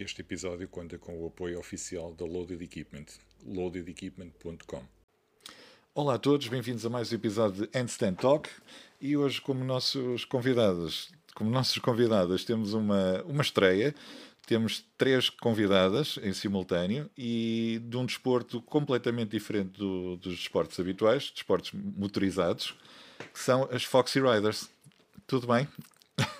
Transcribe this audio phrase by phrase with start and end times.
[0.00, 3.04] Este episódio conta com o apoio oficial da Loaded Equipment,
[3.44, 4.82] loadedequipment.com.
[5.94, 8.48] Olá a todos, bem-vindos a mais um episódio de Handstand Talk
[8.98, 13.94] e hoje como nossos convidados, como nossos convidadas temos uma, uma estreia,
[14.46, 21.30] temos três convidadas em simultâneo e de um desporto completamente diferente do, dos desportos habituais,
[21.30, 22.74] desportos motorizados,
[23.34, 24.70] que são as Foxy Riders.
[25.26, 25.68] Tudo bem?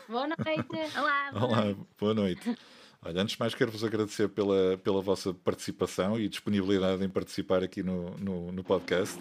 [0.09, 0.99] Boa noite.
[0.99, 1.31] Olá.
[1.37, 2.57] Boa Olá, boa noite.
[3.03, 7.83] Olha, antes de mais quero-vos agradecer pela, pela vossa participação e disponibilidade em participar aqui
[7.83, 9.19] no, no, no podcast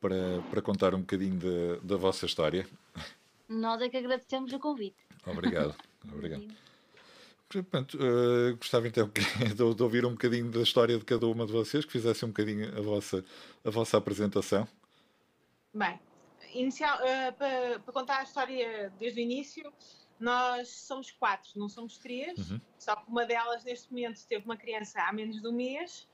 [0.00, 2.66] para, para contar um bocadinho de, da vossa história.
[3.48, 4.96] Nós é que agradecemos o convite.
[5.24, 5.76] Obrigado.
[6.12, 6.48] Obrigado.
[7.48, 9.10] Portanto, uh, gostava então
[9.46, 12.32] de, de, ouvir um bocadinho da história de cada uma de vocês, que fizessem um
[12.32, 13.24] bocadinho a vossa,
[13.64, 14.66] a vossa apresentação.
[15.74, 16.00] Bem,
[16.54, 19.72] inicial, uh, para, para contar a história desde o início,
[20.20, 22.60] nós somos quatro, não somos três, uhum.
[22.78, 26.06] só que uma delas neste momento teve uma criança há menos de um mês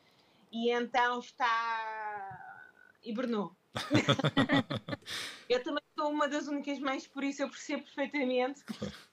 [0.52, 2.62] e então está.
[3.02, 3.54] hibernou.
[5.49, 8.65] eu também sou uma das únicas mães, por isso eu percebo perfeitamente.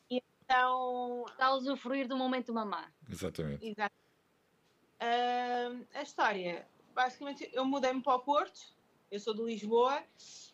[0.10, 1.26] E então.
[1.30, 2.92] Está a usufruir do momento mamá.
[3.10, 3.66] Exatamente.
[3.66, 3.96] Exato.
[5.02, 8.74] Uh, a história, basicamente, eu mudei-me para o Porto,
[9.12, 10.02] eu sou de Lisboa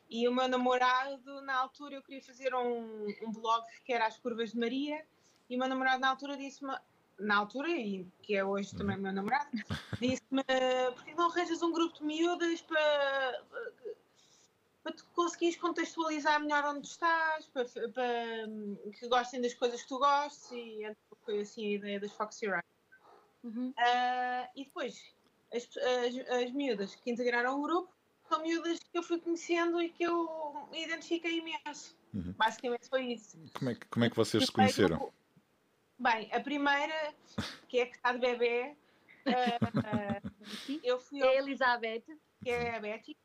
[0.10, 4.18] e o meu namorado, na altura, eu queria fazer um, um blog que era As
[4.18, 5.06] Curvas de Maria,
[5.48, 6.76] e o meu namorado, na altura, disse-me,
[7.20, 9.04] na altura, e que é hoje também uhum.
[9.04, 9.50] meu namorado,
[10.02, 10.44] disse-me:
[10.96, 13.44] porque não arranjas um grupo de miúdas para,
[14.82, 18.48] para tu conseguires contextualizar melhor onde estás, para, para
[18.92, 22.48] que gostem das coisas que tu gostes, e então foi assim a ideia das Foxy
[22.48, 22.64] Ride.
[23.44, 23.70] Uhum.
[23.70, 25.14] Uh, e depois,
[25.54, 27.99] as, as, as miúdas que integraram o grupo
[28.30, 31.98] são miúdas que eu fui conhecendo e que eu me identifiquei imenso.
[32.14, 32.34] Uhum.
[32.38, 33.38] Basicamente foi isso.
[33.54, 35.12] Como é que, como é que vocês se conheceram?
[35.98, 37.14] Bem, a primeira,
[37.68, 38.76] que é que está de bebê,
[39.26, 39.30] uh,
[40.84, 41.22] eu fui.
[41.22, 42.04] É a Elizabeth.
[42.42, 43.18] Que é a Betty,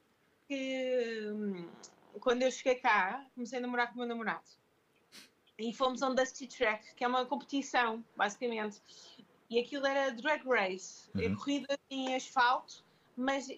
[0.48, 1.68] que hum,
[2.18, 4.42] quando eu cheguei cá, comecei a namorar com o meu namorado.
[5.56, 8.82] E fomos a um Dusty Track, que é uma competição, basicamente.
[9.48, 11.36] E aquilo era drag race, é uhum.
[11.36, 12.83] corrida em asfalto
[13.16, 13.48] mas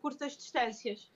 [0.00, 1.10] curtas distâncias.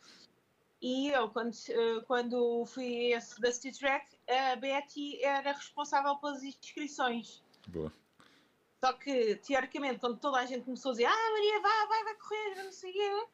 [0.81, 6.43] E eu, quando, eh, quando fui esse da City Track, a Betty era responsável pelas
[6.43, 7.43] inscrições.
[7.69, 7.93] Boa.
[8.85, 12.15] Só que, teoricamente, quando toda a gente começou a dizer Ah, Maria, vai, vai, vai
[12.17, 13.27] correr, não sei o quê,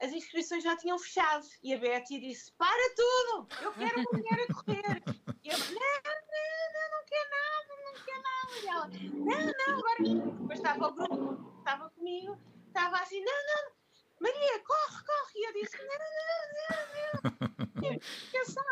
[0.00, 1.46] as inscrições já tinham fechado.
[1.62, 3.48] E a Betty disse: Para tudo!
[3.62, 5.02] Eu quero uma mulher a correr!
[5.44, 8.52] E eu, não, não, não, não quer nada, não quer nada.
[8.62, 10.34] E ela, não, não, agora.
[10.40, 13.72] Depois estava o grupo, estava comigo estava assim, não, não,
[14.20, 15.32] Maria, corre, corre.
[15.36, 17.98] E eu disse, não, não, não, não.
[18.32, 18.64] Pensar.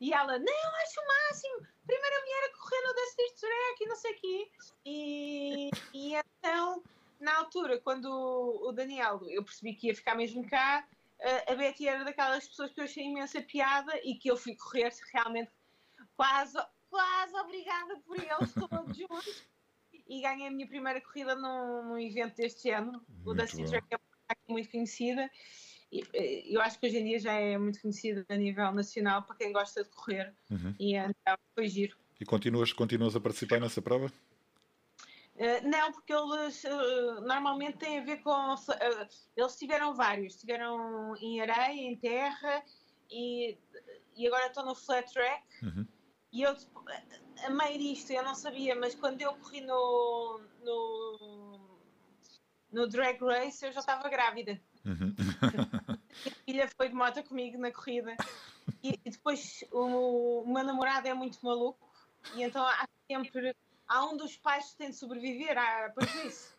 [0.00, 1.66] E ela, não, acho o máximo.
[1.86, 4.50] Primeira mulher a correr no Dusty Track e não sei o quê.
[4.86, 6.82] E, e então,
[7.20, 10.86] na altura, quando o Daniel, eu percebi que ia ficar mesmo cá,
[11.46, 14.92] a Betty era daquelas pessoas que eu achei imensa piada e que eu fui correr
[15.12, 15.52] realmente
[16.16, 16.58] quase,
[16.90, 19.51] quase obrigada por eles todos juntos
[20.12, 23.88] e ganhei a minha primeira corrida num, num evento deste ano, muito o da Citrack,
[23.88, 25.30] que é muito conhecida.
[25.90, 29.22] E, eh, eu acho que hoje em dia já é muito conhecida a nível nacional
[29.22, 30.34] para quem gosta de correr.
[30.50, 30.74] Uhum.
[30.78, 31.96] E então foi giro.
[32.20, 34.12] E continuas, continuas a participar nessa prova?
[35.34, 38.54] Uh, não, porque eles uh, normalmente têm a ver com.
[38.54, 42.62] Uh, eles tiveram vários, tiveram em areia, em terra
[43.10, 43.56] e,
[44.14, 45.42] e agora estão no flat track.
[45.62, 45.86] Uhum.
[46.32, 46.56] E eu
[47.44, 51.78] amei isto, eu não sabia, mas quando eu corri no, no,
[52.72, 54.58] no Drag Race eu já estava grávida.
[54.84, 55.14] Uhum.
[56.26, 58.16] a filha foi de moto comigo na corrida.
[58.82, 61.92] E, e depois o, o, meu namorado é muito maluco
[62.34, 63.54] e então há sempre
[63.86, 65.92] há um dos pais que tem de sobreviver à
[66.24, 66.56] isso.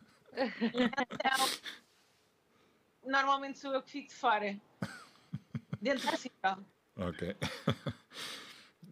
[0.72, 1.60] Então,
[3.04, 4.60] normalmente sou eu que fico de fora.
[5.80, 6.64] Dentro do possível.
[6.96, 7.36] Ok.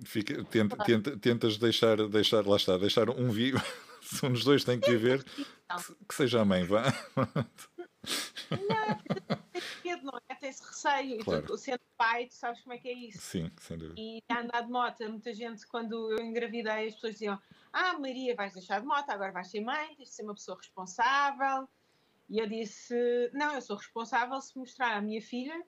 [0.05, 3.61] Fica, tenta, tenta, tentas deixar, deixar, lá está, deixar um vivo.
[4.03, 5.45] Se um dos dois tem que viver, que,
[6.09, 6.83] que seja a mãe, vá.
[8.51, 9.39] Não,
[10.03, 10.35] medo, não é?
[10.35, 11.25] Tem-se receio.
[11.25, 11.47] Claro.
[11.47, 13.19] Tu, sendo pai, tu sabes como é que é isso.
[13.19, 14.01] Sim, sem dúvida.
[14.01, 17.39] E andar de moto, muita gente, quando eu engravidei, as pessoas diziam:
[17.73, 20.57] Ah, Maria, vais deixar de moto, agora vais ser mãe, tens de ser uma pessoa
[20.57, 21.69] responsável.
[22.29, 22.95] E eu disse:
[23.33, 25.63] Não, eu sou responsável se mostrar à minha filha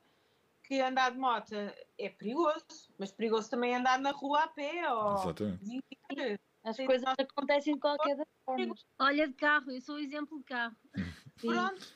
[0.66, 1.54] que andar de moto
[1.98, 6.40] é perigoso, mas perigoso também andar na rua a pé ou Exatamente.
[6.64, 8.74] As coisas acontecem de qualquer forma.
[8.98, 10.76] Olha de carro, eu sou o exemplo de carro.
[11.40, 11.86] Pronto.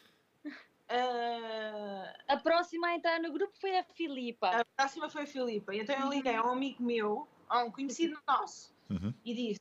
[0.44, 2.08] Uh...
[2.28, 4.48] A próxima a entrar no grupo foi a Filipa.
[4.48, 5.74] A próxima foi a Filipa.
[5.74, 9.14] Então eu liguei a um amigo meu, a um conhecido nosso, uhum.
[9.24, 9.60] e disse: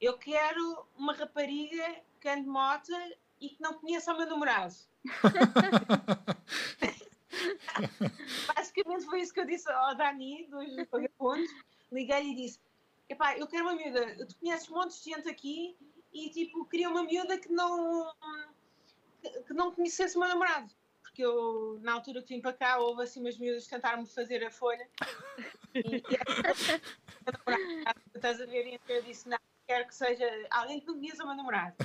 [0.00, 2.92] eu quero uma rapariga que ande de moto
[3.40, 4.74] e que não conheça o meu namorado.
[8.54, 11.50] Basicamente foi isso que eu disse ao Dani, dos vagabundos.
[11.90, 12.60] Liguei-lhe e disse:
[13.08, 14.26] Epá, eu quero uma miúda.
[14.26, 15.76] Tu conheces montes de gente aqui
[16.12, 18.12] e tipo, queria uma miúda que não,
[19.46, 20.72] que não conhecesse o meu namorado.
[21.02, 24.44] Porque eu, na altura que vim para cá, houve assim umas miúdas que tentaram-me fazer
[24.44, 24.88] a folha.
[25.74, 26.02] E, e
[28.14, 28.66] estás a ver?
[28.66, 31.76] Então eu disse: Não, quero que seja alguém que não conheça o meu namorado.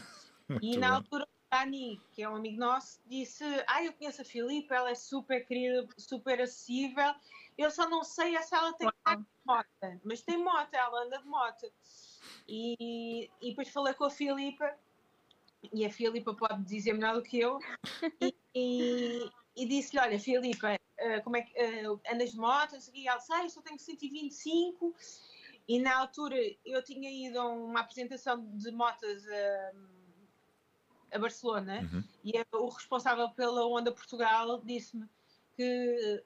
[0.62, 4.74] E na altura Dani, que é um amigo nosso, disse: Ah, eu conheço a Filipe,
[4.74, 7.14] ela é super querida, super acessível.
[7.58, 8.88] Eu só não sei se ela tem
[9.46, 9.68] moto,
[10.04, 11.72] mas tem moto, ela anda de moto.
[12.48, 14.74] E, e depois falei com a Filipa,
[15.74, 17.60] e a Filipa pode dizer melhor do que eu,
[18.22, 21.54] e, e, e disse-lhe: Olha, Filipa, uh, como é que
[21.88, 22.78] uh, andas de moto?
[22.94, 24.96] E ela disse: Ah, eu só tenho 125.
[25.68, 26.36] E na altura
[26.66, 29.24] eu tinha ido a uma apresentação de motas.
[29.24, 29.99] Uh,
[31.12, 32.04] a Barcelona uhum.
[32.24, 35.08] e o responsável pela Onda Portugal disse-me
[35.56, 36.24] que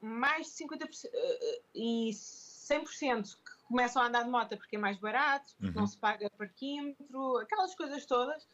[0.00, 4.98] mais de 50% uh, e 100% que começam a andar de moto porque é mais
[4.98, 5.80] barato, porque uhum.
[5.80, 8.46] não se paga parquímetro, aquelas coisas todas.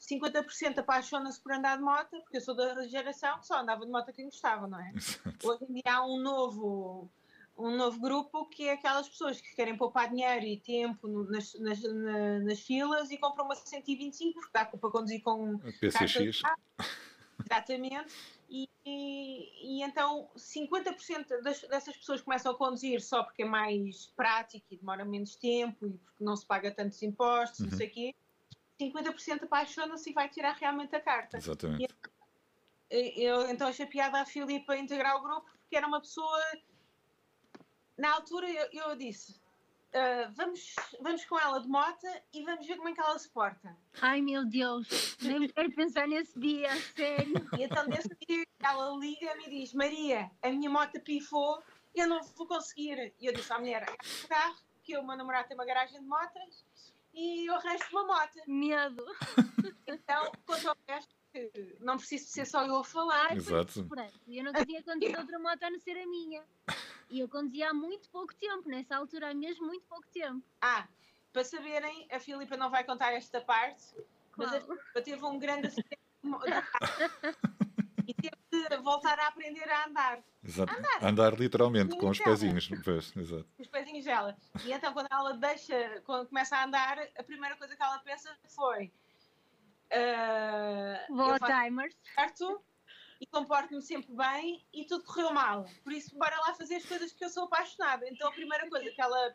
[0.00, 3.90] 50% apaixona-se por andar de moto, porque eu sou da geração que só andava de
[3.90, 4.92] moto quem gostava, não é?
[5.42, 7.10] Hoje em dia há um novo
[7.56, 11.54] um novo grupo que é aquelas pessoas que querem poupar dinheiro e tempo no, nas,
[11.54, 16.42] nas, na, nas, filas e compram uma 125 porque dá para conduzir com PCX.
[17.44, 18.14] Exatamente.
[18.48, 24.06] E, e, e, então 50% das, dessas pessoas começam a conduzir só porque é mais
[24.16, 27.70] prático e demora menos tempo e porque não se paga tantos impostos, uhum.
[27.70, 28.14] não sei o quê.
[28.80, 31.36] 50% apaixona-se e vai tirar realmente a carta.
[31.36, 31.94] Exatamente.
[32.90, 36.40] E, eu então achei piada a Filipe a integrar o grupo porque era uma pessoa
[37.96, 39.32] na altura eu, eu disse:
[39.94, 43.28] uh, vamos, vamos com ela de moto e vamos ver como é que ela se
[43.30, 43.76] porta.
[44.02, 47.34] Ai meu Deus, nem quero pensar nesse dia, sério.
[47.58, 51.62] E então nesse dia ela liga-me e diz: Maria, a minha moto pifou,
[51.94, 53.14] eu não vou conseguir.
[53.20, 53.86] E eu disse à mulher:
[54.24, 56.64] o carro, que o meu namorado tem uma garagem de motas
[57.14, 58.38] e eu arranjo uma moto.
[58.46, 59.04] Medo.
[59.86, 61.14] Então, quanto ao resto,
[61.80, 63.36] não preciso ser só eu a falar.
[63.36, 63.86] Exato.
[64.26, 66.42] Eu não queria conduzir outra moto a não ser a minha.
[67.14, 70.42] E eu conduzia há muito pouco tempo, nessa altura há mesmo muito pouco tempo.
[70.60, 70.88] Ah,
[71.32, 73.94] para saberem, a Filipa não vai contar esta parte,
[74.36, 76.00] mas a Filipa teve um grande acidente
[78.08, 78.36] e teve
[78.68, 80.24] de voltar a aprender a andar.
[80.42, 80.72] Exato.
[80.76, 82.68] Andar, andar literalmente, com os pezinhos.
[82.84, 83.46] Pois, exato.
[83.60, 84.36] Os pezinhos dela.
[84.64, 88.36] E então, quando ela deixa, quando começa a andar, a primeira coisa que ela pensa
[88.48, 88.92] foi.
[89.86, 91.94] Uh, Vou timers.
[92.16, 92.60] Certo?
[93.24, 95.66] E comporto-me sempre bem e tudo correu mal.
[95.82, 98.06] Por isso, bora lá fazer as coisas que eu sou apaixonada.
[98.06, 99.34] Então, a primeira coisa que ela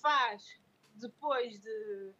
[0.00, 0.60] faz
[0.94, 2.12] depois de,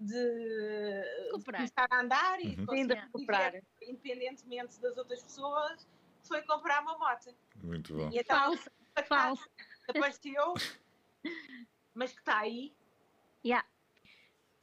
[0.00, 2.66] de começar a andar e uhum.
[2.66, 5.86] de viver independentemente das outras pessoas,
[6.24, 7.32] foi comprar uma moto.
[7.62, 8.10] Muito bom.
[8.10, 8.70] E então, falso,
[9.06, 9.50] falso.
[9.86, 10.54] apareceu,
[11.94, 12.74] mas que está aí.
[13.44, 13.66] Yeah.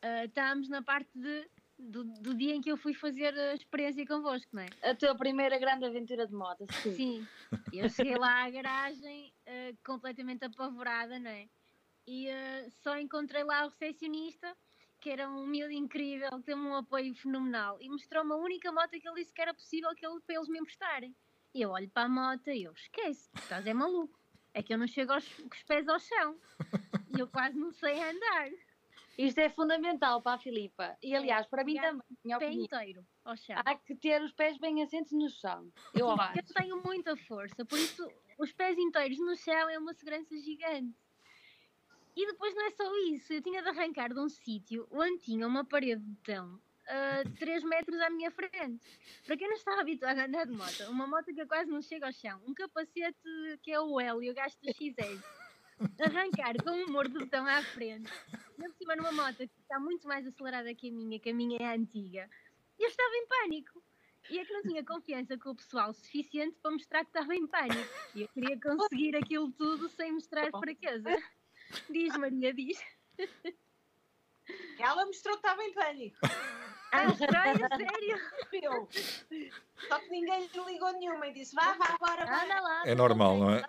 [0.03, 1.50] Uh, estamos na parte de
[1.80, 4.68] do, do, dia em que eu fui fazer a experiência convosco, não é?
[4.84, 6.94] A tua primeira grande aventura de moto, sim.
[6.94, 7.28] Sim.
[7.72, 11.48] Eu cheguei lá à garagem uh, completamente apavorada, não é?
[12.06, 14.56] E uh, só encontrei lá o recepcionista,
[15.00, 18.92] que era um miúdo incrível, que teve um apoio fenomenal, e mostrou-me a única moto
[18.92, 21.16] que ele disse que era possível que ele, para eles me emprestarem.
[21.54, 24.19] E eu olho para a moto e eu, esquece, estás é maluco.
[24.54, 26.36] É que eu não chego aos, com os pés ao chão.
[27.16, 28.50] E eu quase não sei andar.
[29.19, 30.97] Isto é fundamental para a Filipa.
[31.04, 32.02] E aliás, para mim também.
[32.23, 33.61] Minha pé opinião, inteiro ao chão.
[33.66, 35.69] Há que ter os pés bem assentos no chão.
[35.94, 36.40] Eu acho.
[36.40, 40.95] Eu tenho muita força, por isso os pés inteiros no chão é uma segurança gigante.
[42.16, 45.45] E depois não é só isso, eu tinha de arrancar de um sítio onde tinha
[45.45, 48.88] uma parede de betão uh, 3 metros à minha frente.
[49.26, 52.06] Para quem não está habituado a andar de moto, uma moto que quase não chega
[52.06, 53.19] ao chão, um capacete
[53.61, 55.39] que é o L e eu gasto XS
[56.00, 58.12] arrancar com um botão à frente,
[58.57, 61.57] por cima numa moto que está muito mais acelerada que a minha, que a minha
[61.59, 62.30] é antiga,
[62.78, 63.83] eu estava em pânico.
[64.30, 67.48] E é que não tinha confiança com o pessoal suficiente para mostrar que estava em
[67.48, 67.90] pânico.
[68.14, 71.18] E eu queria conseguir aquilo tudo sem mostrar fraqueza.
[71.90, 72.78] Diz, Maria, diz.
[74.78, 76.18] Ela mostrou que estava em pânico.
[76.92, 77.04] Ah?
[77.04, 78.18] É sério?
[78.52, 78.90] Eu.
[79.88, 82.62] Só que ninguém lhe ligou nenhuma e disse: vá, vá, bora, bora.
[82.62, 83.64] Lá, é normal, não é?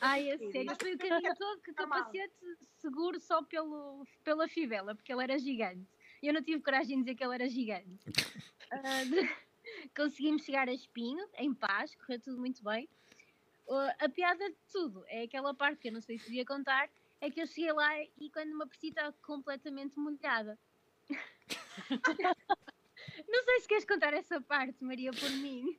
[0.00, 2.34] Ai, a sério, foi o caminho todo que capacete
[2.78, 5.86] seguro só pelo, pela fivela, porque ele era gigante.
[6.22, 8.10] Eu não tive coragem de dizer que ele era gigante.
[8.72, 9.46] Uh, de...
[9.96, 12.88] Conseguimos chegar a Espinho, em paz, correu tudo muito bem.
[13.66, 16.88] Uh, a piada de tudo é aquela parte que eu não sei se devia contar,
[17.20, 20.58] é que eu cheguei lá e quando me apercebi estava completamente molhada.
[23.28, 25.78] Não sei se queres contar essa parte, Maria, por mim.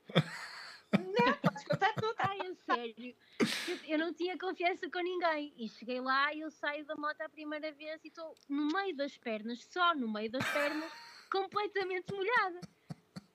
[1.63, 2.15] Contar tudo.
[2.17, 3.15] Ai, é sério.
[3.39, 5.53] Eu, eu não tinha confiança com ninguém.
[5.57, 8.95] E cheguei lá e eu saio da moto a primeira vez e estou no meio
[8.95, 10.91] das pernas, só no meio das pernas,
[11.31, 12.61] completamente molhada.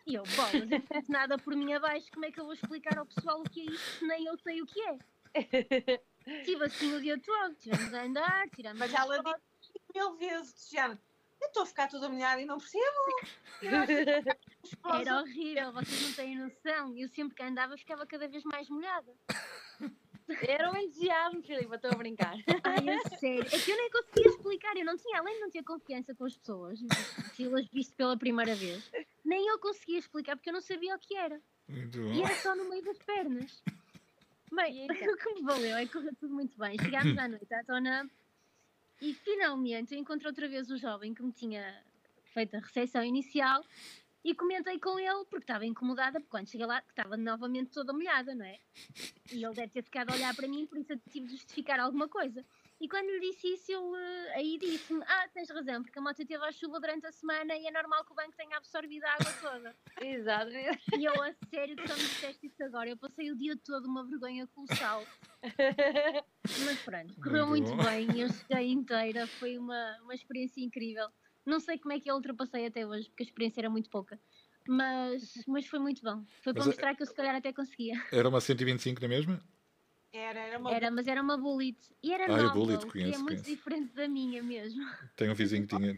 [0.06, 2.44] E eu, bom, mas eu não fiz nada por mim abaixo, como é que eu
[2.44, 4.98] vou explicar ao pessoal o que é isto se nem eu sei o que é?
[6.26, 9.22] Estive assim o dia todo, tivemos a andar, tiramos Mas as ela
[9.60, 11.00] disse mil vezes, género,
[11.42, 12.84] eu estou a ficar toda molhada e não percebo.
[14.64, 16.96] Esposa- Era horrível, vocês não têm noção.
[16.96, 19.12] Eu sempre que andava ficava cada vez mais molhada.
[20.46, 22.34] Era um entusiasmo, Filipe, estou a brincar.
[22.64, 23.44] Ai, a sério.
[23.52, 24.76] É que eu nem conseguia explicar.
[24.76, 26.78] Eu não tinha, além de não ter confiança com as pessoas,
[27.34, 28.88] se las visto pela primeira vez,
[29.24, 31.40] nem eu conseguia explicar porque eu não sabia o que era.
[31.68, 32.24] Muito E bom.
[32.24, 33.62] era só no meio das pernas.
[34.52, 35.12] Bem, E então?
[35.12, 36.78] o que me valeu é que correu tudo muito bem.
[36.78, 38.08] Chegámos à noite à Tona
[39.02, 41.82] e finalmente encontrei outra vez o jovem que me tinha
[42.32, 43.64] feito a recepção inicial
[44.24, 48.32] e comentei com ele, porque estava incomodada, porque quando cheguei lá estava novamente toda molhada,
[48.32, 48.60] não é?
[49.32, 51.80] E ele deve ter ficado a olhar para mim, por isso eu tive de justificar
[51.80, 52.46] alguma coisa.
[52.82, 56.16] E quando lhe disse isso, ele eh, aí disse-me: Ah, tens razão, porque a moto
[56.16, 59.12] teve a chuva durante a semana e é normal que o banco tenha absorvido a
[59.12, 59.76] água toda.
[60.04, 60.50] Exato.
[60.98, 62.90] E eu, a sério, que só me disseste isso agora.
[62.90, 65.06] Eu passei o dia todo uma vergonha colossal.
[66.66, 68.20] Mas pronto, correu Muito muito, bem.
[68.20, 69.28] Eu cheguei inteira.
[69.28, 71.08] Foi uma, uma experiência incrível.
[71.46, 74.18] Não sei como é que eu ultrapassei até hoje, porque a experiência era muito pouca.
[74.66, 76.24] Mas, mas foi muito bom.
[76.42, 77.94] Foi para Mas é- mostrar que eu se calhar até conseguia.
[78.12, 79.40] Era uma 125 na mesma?
[80.12, 81.78] Era, era uma Era, mas era uma bullet.
[82.02, 83.44] E era Ah, a nova, bullet, que conheço, é muito conheço.
[83.44, 84.82] diferente da minha mesmo.
[85.16, 85.96] Tenho um vizinho que tinha.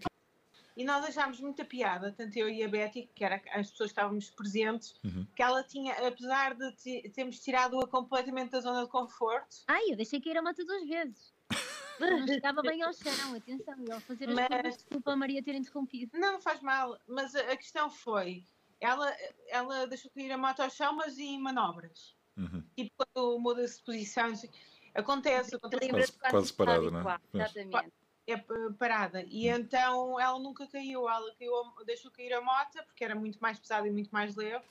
[0.76, 3.92] E nós achámos muita piada, tanto eu e a Betty, que era as pessoas que
[3.98, 5.24] estávamos presentes, Uhum.
[5.34, 6.72] que ela tinha, apesar de
[7.10, 11.32] termos tirado-a completamente da zona de conforto, Ai, eu deixei cair a moto duas vezes.
[12.00, 13.74] Não chegava bem ao chão, atenção.
[13.86, 16.18] E ao fazer as Mas- curvas, desculpa a Maria ter interrompido.
[16.18, 18.44] não faz mal, mas a, a questão foi,
[18.80, 19.12] ela,
[19.48, 22.16] ela deixou cair a moto ao chão, mas em manobras.
[22.36, 22.62] Uhum.
[22.76, 24.50] Tipo, quando muda-se de sei-
[24.94, 27.20] acontece, acontece Quase- quase parada, não é?
[27.32, 27.92] Exatamente.
[28.26, 28.36] é
[28.78, 29.22] parada.
[29.28, 31.52] E então ela nunca caiu, ela caiu,
[31.84, 34.64] deixou cair a moto, porque era muito mais pesada e muito mais leve.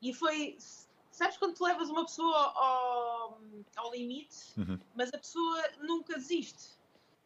[0.00, 0.56] E foi,
[1.10, 3.40] sabes quando tu levas uma pessoa ao,
[3.76, 4.78] ao limite, Uhum.
[4.94, 6.74] mas a pessoa nunca desiste.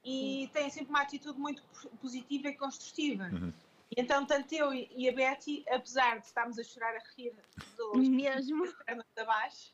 [0.05, 1.63] E tem sempre uma atitude muito
[2.01, 3.25] positiva e construtiva.
[3.25, 3.53] Uhum.
[3.91, 7.33] E então, tanto eu e a Betty, apesar de estarmos a chorar a rir
[7.77, 8.65] dos Mesmo.
[8.87, 9.73] pernas abaixo,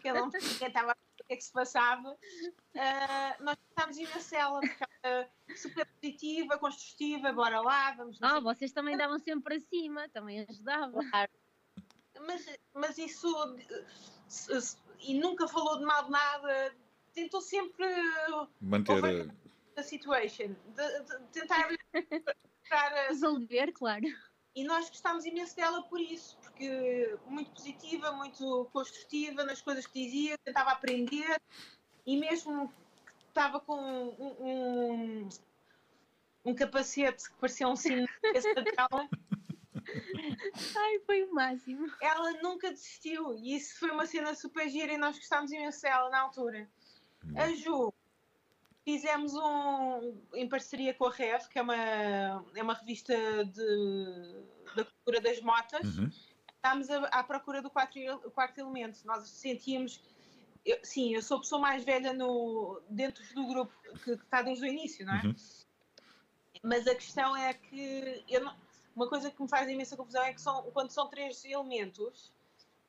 [0.00, 2.16] que ela não estava a ver o que é que se passava,
[2.76, 8.32] ah, nós estávamos imenso ela, porque ela é super positiva, construtiva, bora lá, vamos Ah,
[8.34, 11.00] sei vocês também davam sempre para cima, também ajudava.
[11.10, 11.32] Claro.
[12.26, 13.56] mas, mas isso
[15.00, 16.74] e nunca falou de mal de nada,
[17.12, 17.86] tentou sempre
[18.60, 19.28] Manter.
[19.30, 21.68] A- a situation, de, de tentar
[23.08, 24.04] Resolver, claro.
[24.54, 30.04] E nós gostámos imenso dela por isso, porque muito positiva, muito construtiva nas coisas que
[30.04, 31.40] dizia, tentava aprender
[32.06, 35.28] e mesmo que estava com um, um,
[36.44, 38.06] um capacete que parecia um sino
[40.76, 41.86] Ai, foi o máximo.
[42.00, 46.08] ela nunca desistiu e isso foi uma cena super gira e nós gostámos imenso dela
[46.10, 46.68] na altura.
[47.36, 47.92] A Ju,
[48.84, 51.74] fizemos um em parceria com a REV, que é uma,
[52.54, 53.14] é uma revista
[53.44, 54.44] de,
[54.76, 55.96] da cultura das motas.
[55.98, 56.10] Uhum.
[56.56, 57.98] Estávamos à, à procura do quarto,
[58.34, 59.00] quarto elemento.
[59.04, 60.00] Nós sentíamos.
[60.64, 63.72] eu- sim, eu sou a pessoa mais velha no, dentro do grupo
[64.04, 65.22] que, que está desde o início, não é?
[65.26, 65.34] Uhum.
[66.62, 68.56] Mas a questão é que eu não-
[68.96, 72.32] uma coisa que me faz imensa confusão é que são, quando são três elementos,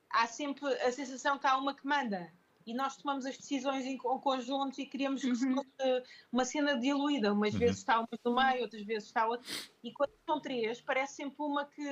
[0.10, 2.32] há sempre a sensação que há uma que manda.
[2.66, 5.56] E nós tomamos as decisões em co- conjunto e queríamos que Uhum.
[5.56, 7.32] fosse uma cena diluída.
[7.32, 7.60] Umas Uhum.
[7.60, 9.48] vezes está uma no meio, outras vezes está outra.
[9.84, 11.84] E quando são três, parece sempre uma que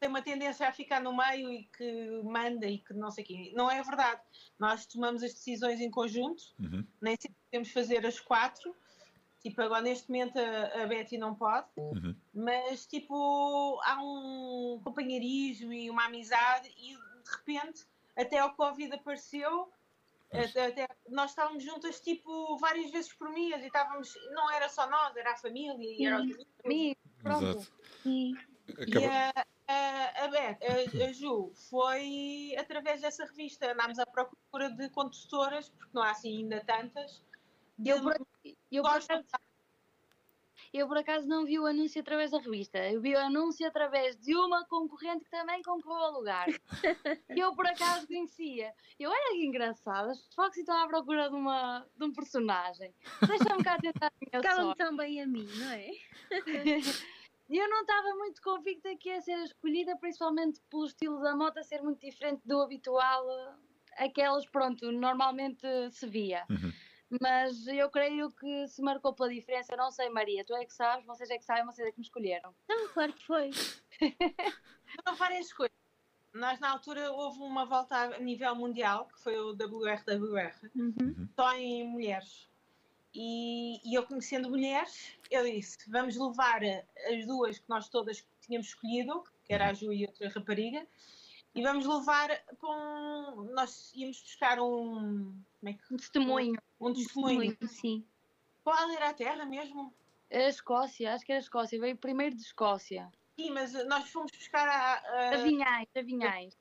[0.00, 3.26] tem uma tendência a ficar no meio e que manda e que não sei o
[3.26, 3.52] quê.
[3.54, 4.22] Não é verdade.
[4.58, 6.86] Nós tomamos as decisões em conjunto, Uhum.
[7.02, 8.74] nem sempre podemos fazer as quatro.
[9.42, 12.14] Tipo, agora neste momento a, a Betty não pode, Uhum.
[12.32, 17.84] mas tipo, há um companheirismo e uma amizade e de repente
[18.18, 19.72] até o Covid apareceu.
[20.30, 24.88] Até, até- nós estávamos juntas tipo várias vezes por mês e estávamos, não era só
[24.90, 26.32] nós, era a família e era os Sim.
[26.34, 26.46] amigos.
[26.64, 27.72] Amigo, pronto.
[28.04, 28.34] E
[29.06, 29.32] a,
[29.66, 33.72] a, a, Beth, a, a Ju foi através dessa revista.
[33.72, 37.24] Andámos à procura de condutoras, porque não há assim ainda tantas.
[37.84, 38.14] Eu, por,
[38.70, 39.02] eu, por
[40.72, 44.16] Eu por acaso não vi o anúncio através da revista, eu vi o anúncio através
[44.16, 46.46] de uma concorrente que também concorreu ao lugar.
[46.46, 46.60] que
[47.40, 48.72] eu por acaso conhecia.
[48.98, 52.94] Eu olha que engraçado, as Foxy estão à procura de, uma, de um personagem.
[53.26, 55.90] Deixa-me cá tentar a minha Calam bem a mim, não é?
[57.48, 61.62] E eu não estava muito convicta que ia ser escolhida, principalmente pelo estilo da moto
[61.62, 66.44] ser muito diferente do habitual, eh, aquelas, pronto, normalmente se via.
[66.50, 66.72] Uhum.
[67.20, 71.06] Mas eu creio que se marcou pela diferença, não sei, Maria, tu é que sabes,
[71.06, 72.54] vocês é que sabem, vocês é que me escolheram.
[72.68, 73.50] Não, claro que foi.
[75.04, 75.76] Foram várias coisas.
[76.34, 81.28] Nós, na altura, houve uma volta a nível mundial, que foi o WRWR, Uhum.
[81.34, 82.46] só em mulheres.
[83.14, 88.68] E, e eu, conhecendo mulheres, eu disse: vamos levar as duas que nós todas tínhamos
[88.68, 90.86] escolhido, que era a Ju e outra rapariga,
[91.58, 92.28] e vamos levar
[92.60, 93.50] para um.
[93.52, 95.34] Nós íamos buscar um.
[95.60, 95.94] Como é que.
[95.94, 96.62] Um testemunho.
[96.80, 97.34] Um testemunho.
[97.36, 98.04] Muito, sim.
[98.62, 99.92] Qual era a terra mesmo?
[100.30, 103.10] A Escócia, acho que era a Escócia, veio primeiro de Escócia.
[103.38, 104.94] Sim, mas nós fomos buscar a.
[104.94, 106.56] a- A Vinhais, a Vinhais.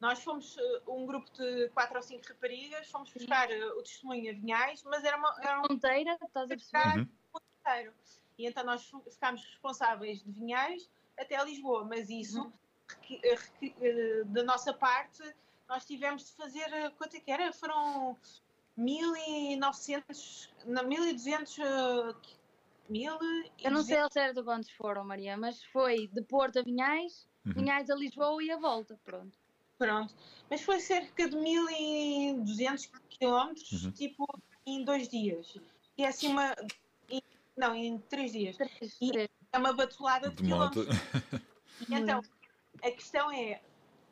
[0.00, 4.32] Nós fomos uh, um grupo de quatro ou cinco raparigas, fomos buscar uh, o testemunho
[4.32, 6.98] a Vinhais, mas era, uma, era um Fronteira, estás a perceber?
[6.98, 7.08] Uhum.
[7.60, 7.94] inteiro.
[8.36, 12.52] E então nós ficámos responsáveis de Vinhais até Lisboa, mas isso, Uhum.
[13.10, 13.38] Eh,
[13.80, 15.22] eh, da nossa parte,
[15.68, 17.52] nós tivemos de fazer, eh, quanto é que era?
[17.52, 18.16] Foram
[18.76, 22.14] 1900, não, 1200, eh,
[22.88, 26.58] mil e Eu não sei 200 ao certo quantos foram, Maria, mas foi de Porto
[26.58, 27.54] a Vinhais, Uhum.
[27.54, 29.36] Vinhais a Lisboa e a volta, pronto.
[29.78, 30.14] Pronto,
[30.48, 33.90] mas foi cerca de 1200 quilómetros, Uhum.
[33.92, 34.26] tipo,
[34.64, 35.56] em dois dias.
[35.98, 36.54] E é assim uma.
[37.08, 37.20] em-
[37.56, 38.56] não, em três dias.
[38.56, 39.28] Três, E- três.
[39.52, 40.84] É uma batelada de, De moto.
[40.84, 40.86] quilómetros.
[41.88, 42.22] E então,
[42.82, 43.60] a questão é,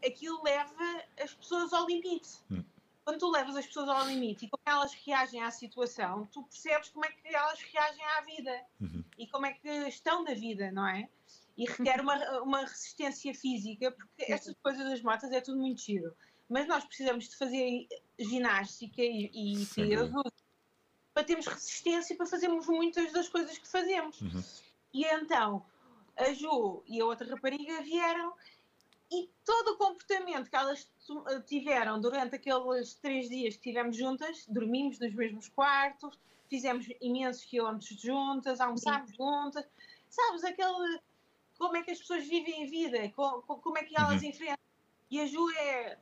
[0.04, 2.38] aquilo leva as pessoas ao limite.
[2.50, 2.64] Hum.
[3.04, 6.90] Quando tu levas as pessoas ao limite e como elas reagem à situação, tu percebes
[6.90, 9.04] como é que elas reagem à vida Uhum.
[9.18, 11.08] e como é que estão na vida, não é?
[11.56, 16.14] E requer uma, uma resistência física, porque estas coisas das motas é tudo muito giro.
[16.48, 17.88] Mas nós precisamos de fazer
[18.18, 19.30] ginástica e,
[19.62, 20.12] e peso
[21.12, 24.20] para termos resistência para fazermos muitas das coisas que fazemos.
[24.20, 24.42] Uhum.
[24.92, 25.64] E então,
[26.20, 28.32] a Ju e a outra rapariga vieram
[29.10, 34.44] e todo o comportamento que elas tu- tiveram durante aqueles três dias que estivemos juntas,
[34.48, 39.64] dormimos nos mesmos quartos, fizemos imensos quilómetros juntas, almoçámos juntas,
[40.08, 41.00] sabes, aquele
[41.58, 44.56] como é que as pessoas vivem a vida, co- co- como é que elas enfrentam.
[45.10, 45.98] E a Ju é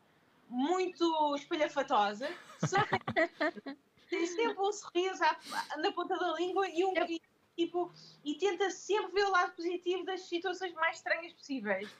[0.48, 2.28] muito espalhafatosa,
[2.66, 2.98] só que
[4.11, 7.20] tem sempre um sorriso à- na ponta da língua e um e,
[7.58, 7.92] tipo,
[8.24, 11.90] e tenta sempre ver o lado positivo das situações mais estranhas possíveis.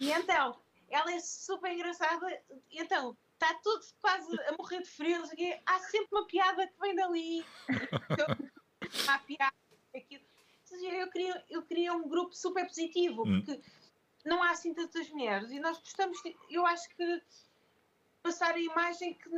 [0.00, 0.58] E então,
[0.90, 2.42] ela é super engraçada,
[2.72, 5.60] então, está tudo quase a morrer de frio, não sei o quê.
[5.64, 7.46] há sempre uma piada que vem dali.
[9.08, 9.54] Há piada,
[9.94, 10.24] aquilo.
[10.82, 13.42] Eu queria, eu queria um grupo super positivo, Hum.
[13.42, 13.60] porque
[14.24, 17.22] não há assim tantas mulheres e nós gostamos, de- eu acho que
[18.22, 19.30] passar a imagem que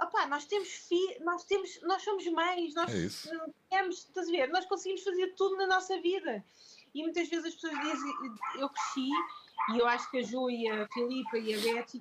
[0.00, 4.48] opá, nós temos fi, nós temos, nós somos mães, nós É temos, estás a ver,
[4.50, 6.44] nós conseguimos fazer tudo na nossa vida.
[6.94, 8.12] E muitas vezes as pessoas dizem,
[8.56, 9.08] eu cresci,
[9.72, 12.00] e eu acho que a Ju e a Filipa e a Betty,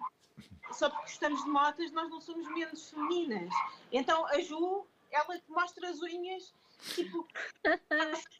[0.71, 3.53] só porque gostamos de motas, nós não somos menos femininas.
[3.91, 6.53] Então a Ju, ela que mostra as unhas,
[6.93, 7.27] tipo,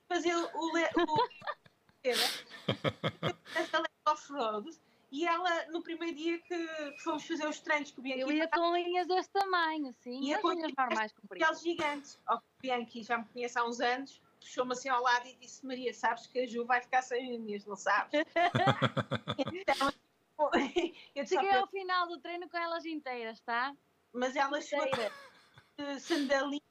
[0.08, 1.30] fazer o, le- o
[3.56, 4.70] esta leve off-road.
[5.14, 6.68] E ela, no primeiro dia que
[7.04, 10.34] fomos fazer os treinos com o Bianchi, Eu ia com linhas deste tamanho, sim, Ia
[10.38, 11.48] mas com linhas normais compridas.
[11.48, 12.20] aqueles gigantes.
[12.28, 15.94] O Bianchi já me conhece há uns anos, puxou-me assim ao lado e disse: Maria,
[15.94, 18.10] sabes que a Ju vai ficar sem unhas, não sabes?
[19.54, 19.94] então,
[21.16, 23.72] eu Cheguei ao final do treino com elas inteiras, tá?
[24.12, 24.88] mas ela chegou
[25.78, 26.62] de sandalinha,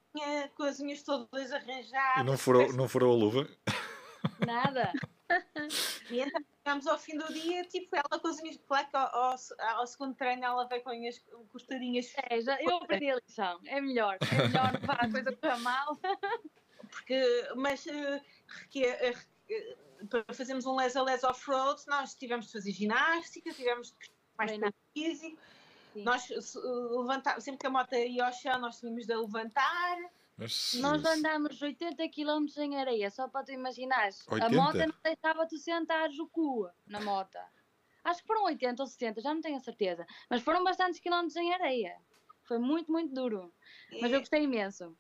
[0.57, 2.27] com as unhas todas E arranjadas.
[2.27, 3.49] não furou, não furou a luva?
[4.45, 4.93] Nada.
[6.11, 9.15] E então chegamos ao fim do dia, tipo, ela com as unhas, claro que ao,
[9.15, 9.37] ao,
[9.79, 11.21] ao segundo treino ela veio com unhas
[11.51, 13.59] cortadinhas, É, já, eu aprendi a lição.
[13.67, 14.17] É melhor.
[14.21, 15.99] É melhor para a coisa correr mal.
[16.91, 19.15] porque, mas eh, requer- eh,
[19.51, 19.77] eh,
[20.09, 24.53] para fazermos um les a les off-road, nós tivemos de fazer ginástica, tivemos de mais
[24.95, 25.39] físico,
[25.97, 29.97] nós levantar, sempre que a moto ia ao chão, nós tínhamos de levantar,
[30.37, 34.27] Mas Nós andámos 80 km em areia, só para tu imaginares.
[34.27, 34.47] 80?
[34.47, 37.39] A moto não deixava tu sentares o cu na moto.
[38.05, 40.07] Acho que foram 80 ou 60, já não tenho a certeza.
[40.29, 41.97] Mas foram bastantes quilómetros em areia.
[42.45, 43.53] Foi muito, muito duro.
[44.01, 44.97] Mas eu E gostei imenso.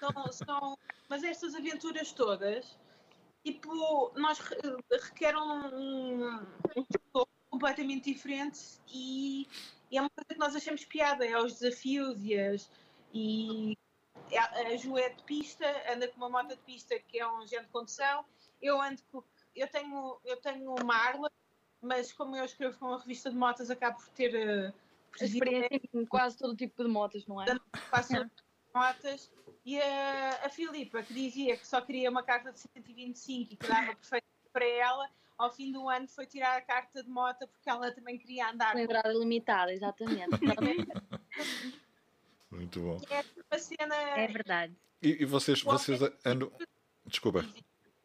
[0.00, 2.76] são, são- mas estas aventuras todas,
[3.44, 4.58] tipo, nós re-
[4.90, 9.46] requer um, um, um completamente diferente e,
[9.90, 12.70] e é uma coisa que nós achamos piada, é os desafios e as,
[13.12, 13.76] e
[14.38, 17.66] a Ju é de pista, anda com uma moto de pista que é um género
[17.66, 18.24] de condução.
[18.60, 19.22] Eu ando com,
[19.54, 21.30] eu tenho, eu tenho uma Arla,
[21.80, 24.72] mas como eu escrevo com uma revista de motas, acabo por ter uh,
[25.24, 27.46] experiência em quase todo tipo de motas, não é?
[27.88, 28.14] Quase
[28.74, 29.30] motas.
[29.64, 33.66] E a, a Filipa, que dizia que só queria uma carta de 125 e que
[33.66, 37.68] dava perfeito para ela, ao fim do ano foi tirar a carta de moto porque
[37.68, 38.74] ela também queria andar.
[38.74, 40.28] Lembrada limitada, exatamente.
[42.50, 43.00] Muito bom.
[43.10, 43.94] É uma cena.
[43.94, 44.74] É verdade.
[45.02, 46.50] E, e vocês, vocês andam.
[47.06, 47.44] Desculpa.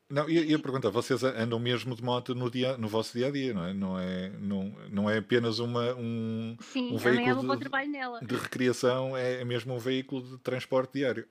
[0.08, 3.31] Não, ia, ia perguntar, vocês andam mesmo de moto no, dia, no vosso dia a
[3.31, 3.73] dia, não é?
[3.73, 9.43] Não é, não, não é apenas uma, um, Sim, um veículo de, de recreação, é
[9.43, 11.27] mesmo um veículo de transporte diário.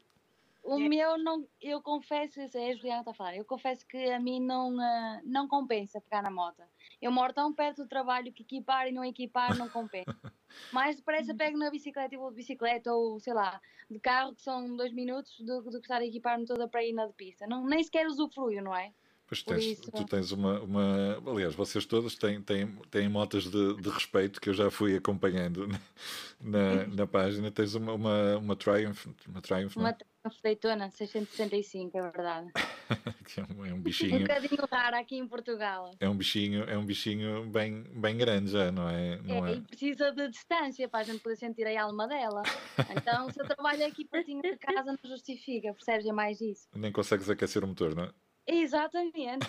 [0.65, 0.89] O é.
[0.89, 4.41] meu não, eu confesso, é a Juliana está a falar, eu confesso que a mim
[4.41, 6.63] não, uh, não compensa pegar na moto.
[7.01, 10.05] Eu moro tão perto do trabalho que equipar e não equipar não compensa.
[10.73, 14.43] Mais depressa pego na bicicleta e vou de bicicleta ou sei lá, de carro que
[14.43, 17.47] são dois minutos do, do que estar a equipar-me toda para ir na de pista.
[17.47, 18.93] Não, nem sequer usufruo, não é?
[19.27, 21.23] Pois tens, tu tens uma, uma.
[21.27, 25.67] Aliás, vocês todos têm, têm, têm motas de, de respeito que eu já fui acompanhando
[26.41, 27.51] na, na página.
[27.51, 29.07] Tens uma, uma, uma Triumph.
[29.27, 32.51] Uma Triumph, uma Triumph Daytona 665, é verdade.
[33.39, 34.17] é, um, é um bichinho.
[34.17, 35.91] um bocadinho raro aqui em Portugal.
[35.99, 39.17] É um bichinho, é um bichinho bem, bem grande já, não é?
[39.23, 39.55] Não é, é?
[39.57, 42.43] E precisa de distância para a gente poder sentir a alma dela.
[42.91, 46.07] Então, se eu trabalho aqui pertinho de casa, não justifica, percebes?
[46.07, 46.69] É mais isso.
[46.75, 48.11] Nem consegues aquecer o motor, não é?
[48.47, 49.47] Exatamente,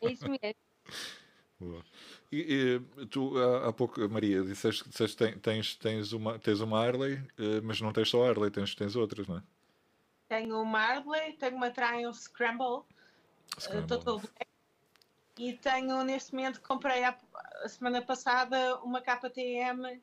[0.00, 0.54] é isso mesmo.
[1.60, 1.84] Boa.
[2.30, 7.22] E, e, tu há, há, pouco, Maria, disseste que tens, tens, uma, tens uma Harley,
[7.38, 9.42] eh, mas não tens só Harley, tens, tens outras, não é?
[10.28, 12.84] Tenho uma Harley, tenho uma Triumph Scramble,
[13.56, 13.84] eh, Scramble.
[13.84, 14.46] Uh, Total Black,
[15.38, 17.16] e tenho neste momento, comprei a,
[17.62, 20.00] a semana passada uma KTM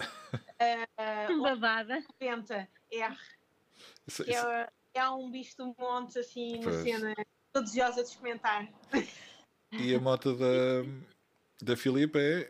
[0.00, 3.16] uh, babada 90 R.
[4.06, 4.46] Isso, que isso...
[4.46, 7.14] É, é um bicho do monte, assim, uma cena
[7.50, 8.68] Estou desejosa de experimentar.
[9.72, 10.84] E a moto da,
[11.60, 12.48] da Filipa é?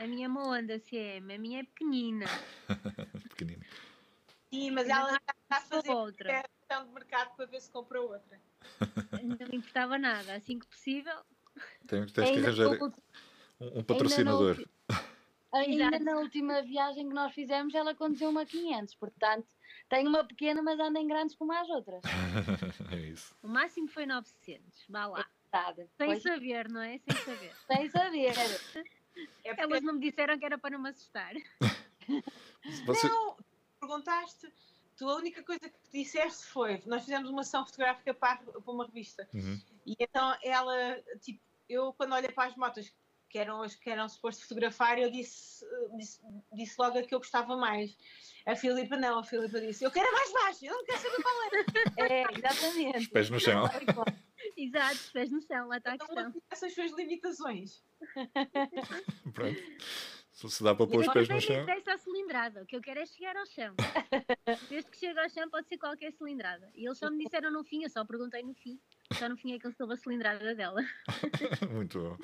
[0.00, 2.26] A minha é uma Honda CM, a minha é pequenina.
[3.30, 3.64] pequenina.
[4.52, 6.42] Sim, mas ela está a fazer outra.
[6.42, 8.40] questão de mercado para ver se compra outra.
[9.22, 11.14] Não importava nada, assim que possível.
[11.86, 14.66] Tens, tens que arranjar um, um patrocinador.
[15.52, 19.48] Ainda, ainda na última viagem que nós fizemos, ela conduziu uma 500, portanto
[19.88, 22.02] tenho uma pequena, mas anda em grandes como as outras.
[22.92, 23.34] é isso.
[23.42, 25.26] O máximo foi 900, vá lá.
[25.50, 26.22] É Sem pois...
[26.22, 26.98] saber, não é?
[26.98, 27.52] Sem saber.
[27.66, 28.38] Sem saber.
[29.44, 29.60] É porque...
[29.62, 31.32] Elas não me disseram que era para não me assustar.
[32.84, 33.08] Você...
[33.08, 33.36] Não,
[33.80, 34.52] perguntaste.
[34.96, 38.84] Tu a única coisa que disseste foi: nós fizemos uma ação fotográfica para, para uma
[38.84, 39.26] revista.
[39.32, 39.58] Uhum.
[39.86, 42.92] E então ela, tipo, eu quando olho para as motas
[43.28, 45.64] que eram as que eram suposto fotografar, eu disse,
[45.96, 46.20] disse,
[46.52, 47.96] disse logo a que eu gostava mais.
[48.46, 51.22] A Filipa não, a Filipa disse: Eu quero a mais baixo, eu não quero saber
[51.22, 51.48] qual é.
[52.12, 52.98] É, exatamente.
[52.98, 53.64] Os pés no chão.
[54.56, 56.32] Exato, os pés no chão, lá está a questão.
[56.50, 57.82] Essas suas limitações.
[59.34, 59.60] Pronto.
[60.46, 61.56] Se dá para pôr os pés no chão.
[61.56, 63.74] Não interessa a cilindrada, o que eu quero é chegar ao chão.
[64.70, 66.70] Desde que chega ao chão pode ser qualquer cilindrada.
[66.76, 68.78] E eles só me disseram no fim, eu só perguntei no fim.
[69.14, 70.80] Só no fim é que ele soube a cilindrada dela.
[71.74, 72.16] Muito bom.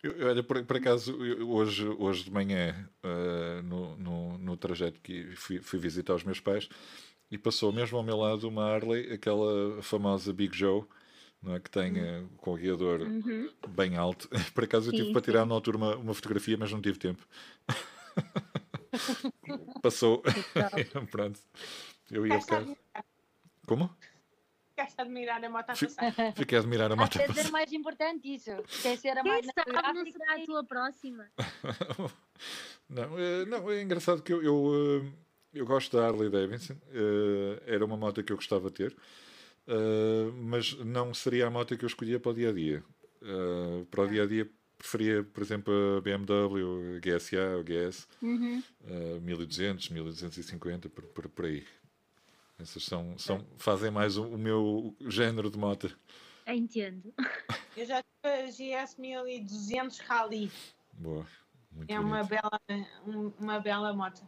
[0.00, 5.00] Eu, olha, por, por acaso, eu, hoje, hoje de manhã, uh, no, no, no, trajeto
[5.00, 6.68] que fui, fui, visitar os meus pais,
[7.32, 10.84] e passou mesmo ao meu lado uma Harley, aquela famosa Big Joe,
[11.42, 13.50] não é, que tem uh, com o guiador uhum.
[13.68, 14.28] bem alto.
[14.54, 15.48] Por acaso eu tive sim, para tirar sim.
[15.48, 17.26] na altura uma, uma fotografia, mas não tive tempo.
[19.82, 20.22] Passou.
[21.10, 21.40] Pronto.
[22.10, 22.64] Eu ia ficar.
[23.66, 23.90] Como?
[24.70, 26.34] Ficaste a admirar a moto a passar.
[26.36, 27.46] Fiquei a admirar a moto a passar.
[27.46, 28.50] É mais importante isso.
[28.82, 31.26] Quer ser a Quem mais sabe, não será a tua próxima.
[32.88, 35.12] não, é, não, é engraçado que eu, eu, eh,
[35.54, 36.76] eu gosto da Harley Davidson.
[36.90, 38.96] Eh, era uma moto que eu gostava de ter.
[40.34, 42.84] Mas não seria a moto que eu escolhia para o dia a dia.
[43.90, 48.62] para o dia a dia preferia, por exemplo, a BMW, a GSA, o GS, uhum.
[49.22, 51.66] 1200, 1250, por, por, por aí.
[52.58, 55.94] Essas são, são, fazem mais o, o meu género de moto.
[56.46, 57.12] Entendo.
[57.76, 60.50] Eu já tive a GS 1200 Rally.
[60.92, 61.26] Boa.
[61.70, 62.60] Muito é uma bela,
[63.38, 64.22] uma bela moto.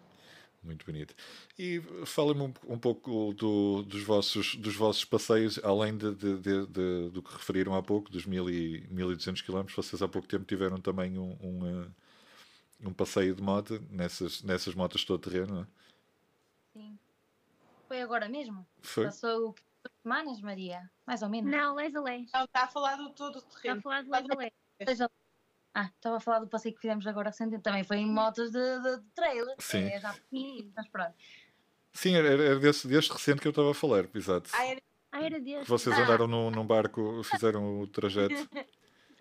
[0.62, 1.14] Muito bonito.
[1.58, 6.66] E fala-me um, um, pouco do, dos, vossos, dos vossos passeios, além de, de, de,
[6.66, 9.66] de, do que referiram há pouco, dos 1000 e, 1200 km.
[9.74, 11.94] Vocês há pouco tempo tiveram também um, um, uh,
[12.84, 15.66] um passeio de moto nessas, nessas motas todo terreno, não é?
[16.72, 16.98] Sim.
[17.86, 18.66] Foi agora mesmo?
[18.82, 19.04] Foi.
[19.04, 20.90] Passou duas semanas, Maria?
[21.06, 21.50] Mais ou menos?
[21.50, 22.30] Não, les a les.
[22.32, 23.78] Não, está a falar do todo o terreno.
[23.78, 25.17] Está a falar do les a les.
[25.80, 27.62] Ah, estava a falar do passeio que fizemos agora recentemente.
[27.62, 29.54] Também foi em motos de, de, de trailer.
[29.60, 29.84] Sim.
[29.84, 31.14] É já pequenininho, mas pronto.
[31.92, 34.50] Sim, era, era desse, deste recente que eu estava a falar, exato.
[34.54, 34.80] Ah, era
[35.12, 35.68] Ah, era desse.
[35.68, 38.34] Vocês ah, andaram num, num barco, fizeram o trajeto.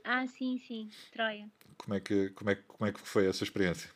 [0.10, 0.90] Ah, sim, sim.
[1.12, 1.50] Troia.
[1.78, 3.92] Como é que, como é, que- como é que foi essa experiência?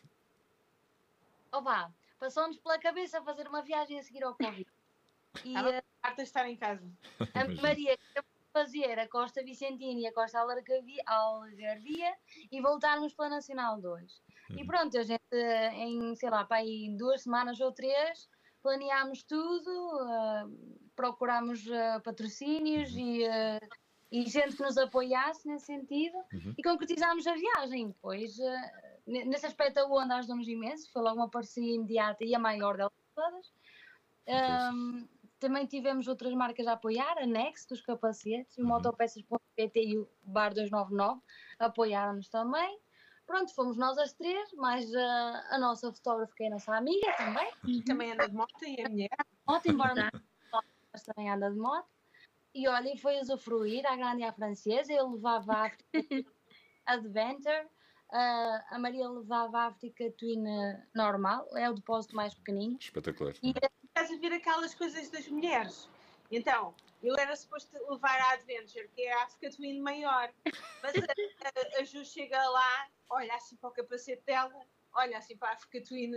[1.50, 4.66] Opa, passou-nos pela cabeça fazer uma viagem a seguir ao Covid.
[5.44, 6.86] E Estava- eh, farta de estar em casa.
[7.34, 7.44] a.
[7.62, 8.22] Maria queria
[8.52, 12.14] fazer a Costa Vicentina e a Costa Algarvia, Algarvia
[12.50, 14.22] e voltarmos pela Nacional 2.
[14.50, 14.66] E Uhum.
[14.66, 15.22] pronto, a gente
[15.74, 18.28] em, sei lá, para aí duas semanas ou três,
[18.62, 19.70] planeámos tudo,
[20.08, 20.44] eh,
[20.94, 23.58] procurámos eh, patrocínios e, eh,
[24.10, 26.54] e gente que nos apoiasse nesse sentido Uhum.
[26.56, 27.94] e concretizámos a viagem.
[29.06, 32.76] Ne- nesse aspecto, a onda ajudou-nos imenso, foi logo uma parceria imediata e a maior
[32.76, 33.52] delas todas.
[35.42, 38.68] Também tivemos outras marcas a apoiar, a Next, dos capacetes, o Uhum.
[38.68, 41.20] Motopeças.pt e o Bar 299
[41.58, 42.78] apoiaram-nos também.
[43.26, 47.12] Pronto, fomos nós as três, mais a, a nossa fotógrafa que é a nossa amiga
[47.16, 47.50] também.
[47.66, 49.08] E também anda de moto e a mulher.
[49.46, 51.88] Moto, embora não mas também anda de moto.
[52.54, 54.92] E olha, foi usufruir à grande e à francesa.
[54.92, 56.30] Eu levava a Africa
[56.86, 57.66] Adventure,
[58.12, 60.44] ah, a Maria levava a Africa Twin
[60.94, 62.76] normal, é o depósito mais pequenino.
[62.78, 63.34] Espetacular.
[63.42, 63.54] E
[63.94, 65.86] Estás a ver aquelas coisas das mulheres.
[66.30, 70.32] Então, eu era suposto levar a Adventure, que é a Africa Twin maior.
[70.82, 74.54] Mas a, a, a Ju chega lá, olha assim para o capacete dela,
[74.94, 76.10] olha assim para a Africa Twin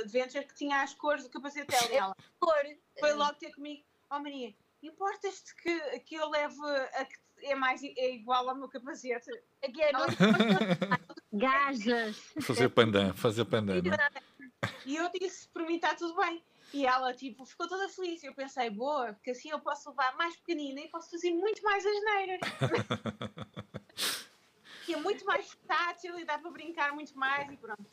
[0.00, 1.90] Adventure, que tinha as cores do capacete dela.
[1.90, 2.54] E ela cor,
[3.00, 6.60] foi logo ter comigo, ó Maria, importas-te que, que eu leve
[6.94, 9.28] a que é, mais, é igual ao meu capacete?
[9.64, 9.98] aqui é no
[11.32, 12.16] Gajas.
[12.42, 13.78] Fazer pandan, fazer pandan.
[13.78, 14.68] é?
[14.86, 16.40] E eu disse, para mim está tudo bem.
[16.72, 18.24] E ela, tipo, ficou toda feliz.
[18.24, 21.84] Eu pensei, boa, porque assim eu posso levar mais pequenina e posso fazer muito mais
[21.84, 22.40] asneiras.
[24.84, 27.84] que é muito mais portátil e dá para brincar muito mais e pronto.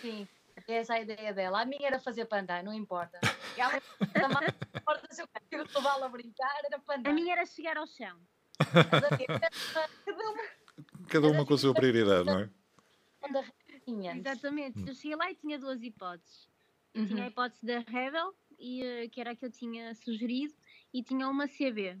[0.00, 0.28] Sim,
[0.68, 1.62] essa é a ideia dela.
[1.62, 3.18] A minha era fazer pandan, não importa.
[3.56, 3.80] E ela,
[4.12, 7.10] Também não importa se eu quero levá-la a brincar, era pandan.
[7.10, 8.18] A minha era chegar ao chão.
[10.04, 10.42] cada uma,
[11.08, 12.50] Cada uma com a sua prioridade, não é?
[14.18, 14.86] Exatamente.
[14.86, 16.48] Eu cheguei lá e tinha duas hipóteses.
[16.96, 17.06] Uhum.
[17.06, 20.54] Tinha a hipótese da Rebel, e, eh, que era a que eu tinha sugerido,
[20.92, 21.98] e tinha uma CB.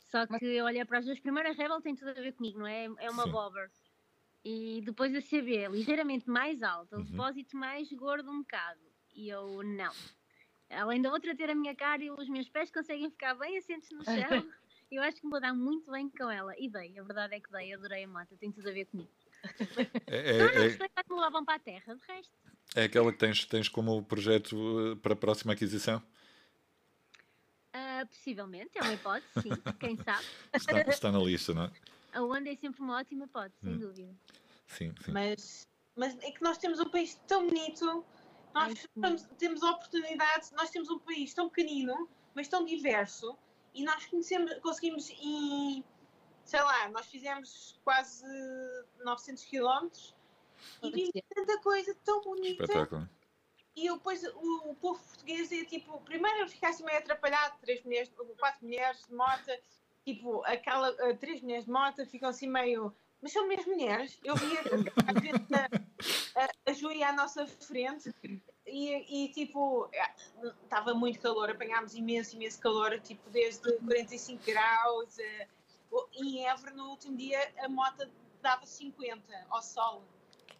[0.00, 2.58] Só que eu olhei para as duas primeiras, a Rebel tem tudo a ver comigo,
[2.58, 2.84] não é?
[2.98, 3.32] É uma Sim.
[3.32, 3.70] bobber.
[4.44, 7.06] E depois a CB é ligeiramente mais alta, o Uhum.
[7.06, 8.80] depósito mais gordo um bocado.
[9.14, 9.92] E eu, não.
[10.70, 13.90] Além da outra ter a minha cara e os meus pés conseguem ficar bem assentes
[13.90, 14.12] no chão,
[14.90, 16.52] eu acho que me vou dar muito bem com ela.
[16.58, 19.10] E dei, a verdade é que dei, adorei a moto, tem tudo a ver comigo.
[20.08, 22.53] É, Não, não, é, levam para a terra, de resto.
[22.74, 26.02] É aquela que tens, tens como projeto eh, para a próxima aquisição?
[27.72, 30.24] Ah, possivelmente, é uma hipótese, sim, quem sabe.
[30.52, 31.70] Está, está na lista, não é?
[32.12, 33.78] A Honda é sempre uma ótima hipótese, sem Hum.
[33.78, 34.14] dúvida.
[34.66, 35.12] Sim, sim.
[35.12, 38.04] mas, mas é que nós temos um país tão bonito,
[38.54, 43.36] nós É temos, temos oportunidades, nós temos um país tão pequenino, mas tão diverso,
[43.74, 45.84] e nós conhecemos, conseguimos em,
[46.44, 48.24] sei lá, nós fizemos quase
[49.04, 50.14] 900 quilómetros
[50.82, 52.64] e vimos tanta coisa tão bonita.
[52.64, 53.08] Espetáculo.
[53.76, 57.58] E eu, depois o, o povo português é tipo, primeiro eu fiquei assim meio atrapalhado,
[57.60, 59.50] três mulheres, quatro mulheres de moto,
[60.04, 64.16] tipo, aquela, eh, três mulheres de moto ficam assim meio, mas são mesmo mulheres?
[64.22, 64.34] Eu
[65.20, 68.14] vezes a, a, a Ju ia à nossa frente
[68.64, 69.90] e, e tipo,
[70.62, 75.48] estava muito calor, apanhámos imenso, imenso calor, tipo, desde 45 graus, eh,
[76.14, 78.08] em Évora no último dia a moto
[78.40, 80.04] dava 50 ao sol.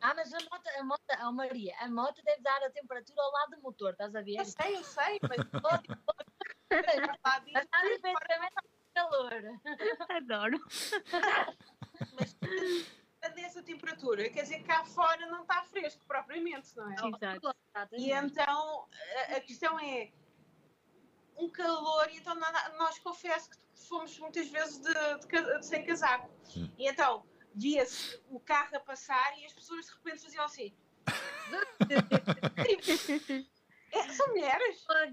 [0.05, 3.33] Ah, mas a moto, a moto, oh Maria, a moto deve dar a temperatura ao
[3.33, 4.37] lado do motor, estás a ver?
[4.37, 5.38] Eu sei, eu sei, mas
[6.69, 8.55] perfeitamente
[8.93, 9.33] calor.
[10.11, 10.61] Adoro.
[12.12, 16.97] mas nessa temperatura, quer dizer que cá fora não está fresco propriamente, não é?
[16.97, 17.57] Exato.
[17.97, 18.87] E então
[19.31, 20.12] a, a questão é
[21.38, 22.35] um calor, e então
[22.77, 23.57] nós confesso que
[23.88, 26.29] fomos muitas vezes de, de de sem casaco.
[26.55, 26.71] Hum.
[26.77, 30.73] E então via-se o carro a passar e as pessoas de repente faziam assim.
[33.95, 35.07] É, são mulheres, A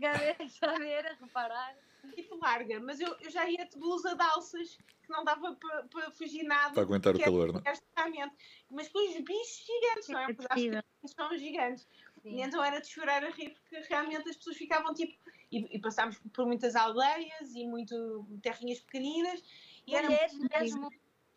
[0.79, 1.77] ver, a reparar.
[2.15, 5.83] tipo larga, mas eu, eu já ia de blusa de alças que não dava para
[5.83, 6.73] pa fugir nada.
[6.73, 8.31] Para aguentar o é calor, não é?
[8.71, 10.33] Mas com os bichos gigantes, não é?
[10.33, 11.87] Porque acho que são gigantes.
[12.23, 12.37] Sim.
[12.37, 15.15] E então era de chorar a rir, porque realmente as pessoas ficavam tipo.
[15.51, 19.43] E, e passámos por muitas aldeias e muito terrinhas pequeninas.
[19.85, 20.91] E era mulheres muito mesmo,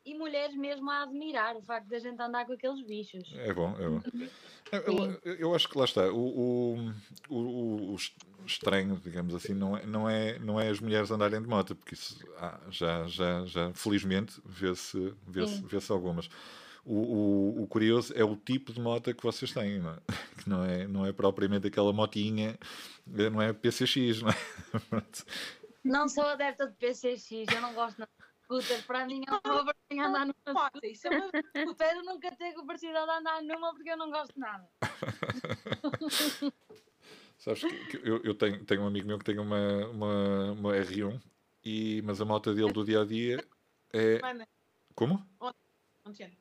[0.05, 3.33] e mulheres mesmo a admirar o facto da gente andar com aqueles bichos.
[3.35, 4.01] É bom, é bom.
[5.25, 6.11] Eu, eu- acho que lá está.
[6.13, 6.75] O,
[7.29, 7.97] o, o, o
[8.47, 11.95] estranho, digamos assim, não é, não, é, não é as mulheres andarem de moto, porque
[11.95, 15.67] isso ah, já, já, já, felizmente, vê-se vê Sim.
[15.67, 16.29] vê algumas.
[16.85, 19.99] O, o, o curioso é o tipo de moto que vocês têm, não é?
[20.43, 22.59] que não é, não é propriamente aquela motinha,
[23.07, 24.35] não é PCX, não é?
[25.85, 28.09] Não sou adepta de PCX, eu não gosto de
[28.45, 28.83] scooter.
[28.87, 31.31] Para mim é uma vergonha andar numa Moto, isso é uma
[31.71, 34.69] Espero nunca ter capacidade de andar numa porque eu não gosto de nada.
[37.39, 40.73] Sabes que, que eu, eu tenho, tenho um amigo meu que tem uma, uma, uma
[40.77, 41.21] R1,
[41.65, 43.45] e, mas a moto dele do dia a dia
[43.93, 44.19] é.
[44.95, 45.25] Como?
[46.07, 46.33] Ontem.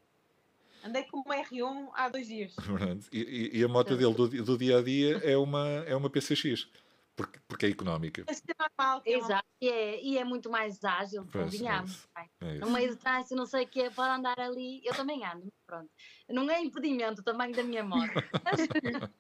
[0.86, 2.56] Andei com uma R1 há dois dias.
[3.12, 6.10] E, e- e a moto dele do, do dia a dia é uma, é uma
[6.10, 6.68] PCX,
[7.16, 8.26] porque, porque é económica.
[8.30, 9.02] Isso é normal.
[9.06, 12.08] é uma- Exato, e é, e é muito mais ágil, convenhamos.
[12.42, 15.24] é No meio de trânsito, não sei o que é, para andar ali, eu também
[15.26, 15.90] ando, mas pronto.
[16.30, 18.14] Não é impedimento o tamanho da minha moto.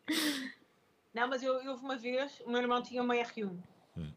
[1.14, 3.56] Não, mas eu, eu houve uma vez, o meu irmão tinha uma R1
[3.96, 4.12] Hum.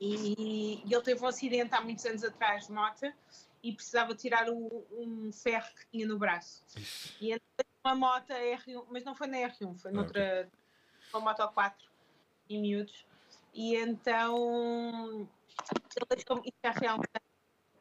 [0.00, 3.12] e, e ele teve um acidente há muitos anos atrás de moto
[3.62, 6.64] e precisava tirar o- um ferro que tinha no braço.
[6.74, 10.50] Ixi, E então uma moto R1, mas não foi na R1, foi Ah, noutra,
[11.12, 11.90] uma moto 4
[12.48, 13.06] em miúdos.
[13.52, 15.28] E então
[15.96, 17.00] ele deixou-me, isto é real,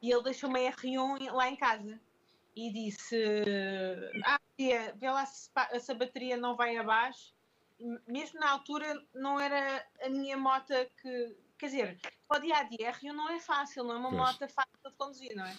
[0.02, 2.00] e ele deixou uma R1 lá em casa
[2.56, 3.16] e disse:
[4.26, 7.34] Ah, tia, vê lá se, pa- se a bateria não vai abaixo.
[8.08, 11.36] Mesmo na altura, não era a minha moto que.
[11.58, 14.22] Quer dizer, para o dia a dia, R1 não é fácil, não é uma Pois.
[14.22, 15.56] moto fácil de conduzir, não é?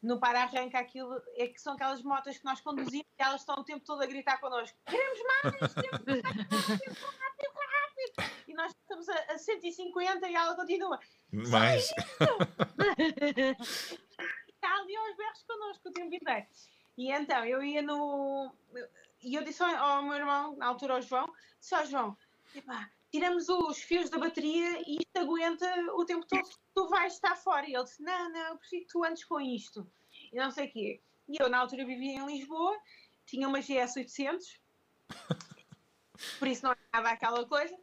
[0.00, 3.64] No para-arranca, aquilo é que são aquelas motas que nós conduzimos e elas estão o
[3.64, 7.67] tempo todo a gritar connosco: queremos mais, queremos mais, rápido, rápido.
[8.46, 10.98] E nós estamos a, a 150 e ela continua.
[11.32, 11.90] Mais.
[14.48, 16.46] está ali aos berros connosco o tempo inteiro.
[16.96, 18.52] E então eu ia no.
[19.22, 22.16] E eu disse ao, meu irmão, na altura ao João, disse ao João:
[22.54, 27.36] "Epá, tiramos os fios da bateria e isto aguenta o tempo todo tu vais estar
[27.36, 27.68] fora.
[27.68, 29.90] E ele disse: Não, não, eu prefiro que tu andes com isto.
[30.32, 31.00] E não sei o quê.
[31.28, 32.76] E eu, na altura, vivia em Lisboa,
[33.26, 34.60] tinha uma GS 800,
[36.38, 37.76] por isso não nada aquela coisa.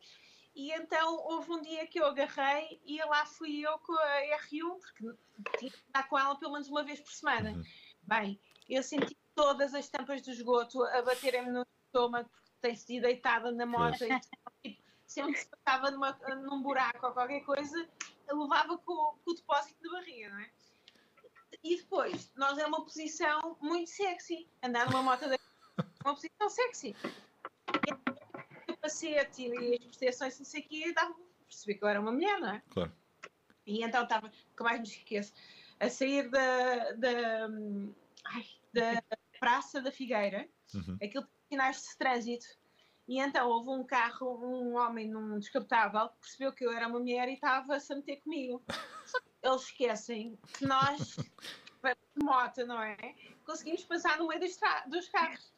[0.55, 4.79] E então houve um dia que eu agarrei e lá fui eu com a R1,
[4.79, 5.03] porque
[5.57, 7.51] tinha que estar com ela pelo menos uma vez por semana.
[7.51, 7.63] Uhum.
[8.03, 13.01] Bem, eu senti todas as tampas do esgoto a baterem-me no estômago, porque tem-se de
[13.01, 14.03] deitada na moto.
[14.03, 17.89] E, tipo, sempre que se passava numa, num buraco ou qualquer coisa,
[18.31, 20.49] levava com, com o depósito na barriga, não é?
[21.63, 24.47] E depois, nós é uma posição muito sexy.
[24.63, 25.37] Andar numa moto da
[26.05, 26.95] uma posição sexy.
[28.85, 31.15] E capacete e as proteções, não sei o quê, dava
[31.47, 32.61] perceber que eu era uma mulher, não é?
[32.69, 32.91] Claro.
[33.65, 35.33] E então estava, que mais me esqueço,
[35.79, 37.47] a sair da, da,
[38.25, 39.03] ai, da
[39.39, 40.97] Praça da Figueira, Uhum.
[41.01, 42.45] aquilo sinais de trânsito.
[43.07, 46.99] E então houve um carro, um homem num descapotável, que percebeu que eu era uma
[46.99, 48.63] mulher e estava-se a meter comigo.
[49.05, 52.97] Só que eles esquecem que nós, de moto, não é?
[53.45, 55.53] Conseguimos passar no meio dos, dos carros.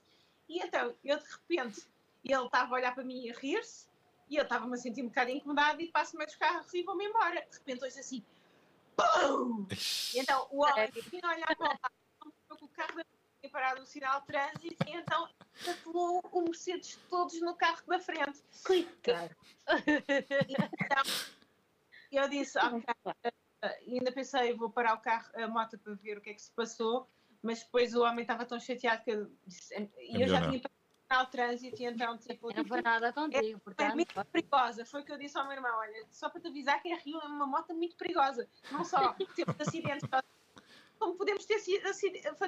[0.50, 1.88] E então, eu de repente,
[2.34, 3.88] ele estava a olhar para mim e a rir-se,
[4.30, 6.84] e eu estava-me a sentir um bocado incomodada e passo no meio dos carros e
[6.84, 7.46] vou-me embora.
[7.50, 8.26] De repente, ouço assim,
[8.98, 9.68] BUM!
[10.14, 13.02] E então o homem vinha a olhar para o lado, que o carro
[13.40, 15.30] tinha parado o sinal de trânsito e então
[15.70, 18.42] atolou o Mercedes todos no carro da frente.
[18.66, 19.36] Coitado.
[20.50, 21.04] Então,
[22.12, 22.84] eu disse, ok,
[23.62, 26.34] eh, e ainda pensei, vou parar o carro, a moto para ver o que é
[26.34, 27.08] que se passou,
[27.42, 30.62] mas depois o homem estava tão chateado que eu disse, e eu já tinha
[31.08, 33.96] passado o sinal de trânsito e então tipo, Não foi nada contigo, é portanto.
[33.96, 34.86] muito perigosa.
[34.86, 36.98] Foi o que eu disse ao meu irmão: olha, só para te avisar que a
[36.98, 38.48] Rio é uma moto muito perigosa.
[38.72, 40.08] Não só temos acidentes,
[41.00, 41.60] como podemos ter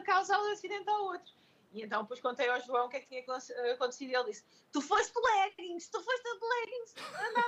[0.02, 1.32] causar um acidente ao outro.
[1.72, 3.38] E então depois contei ao João o que é que tinha acon-
[3.74, 7.48] acontecido e ele disse: Tu foste de leggings, tu foste de leggings, andar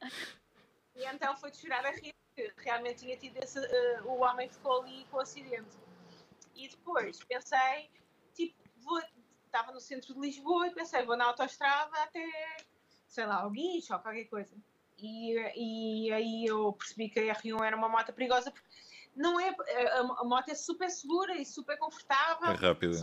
[0.94, 3.58] E então foi de chorar a rir, que realmente tinha tido esse.
[3.58, 5.76] eh, o homem ficou ali com o acidente.
[6.54, 7.90] E depois pensei,
[8.34, 9.00] tipo, vou.
[9.44, 12.24] Estava no centro de Lisboa e pensei, vou na autoestrada até,
[13.08, 14.54] sei lá, ao guincho ou qualquer coisa.
[14.96, 18.68] E, e aí eu percebi que a R1 era uma moto perigosa porque
[19.16, 19.48] não é.
[19.48, 22.48] A, a moto é super segura e super confortável.
[22.48, 22.94] É rápida.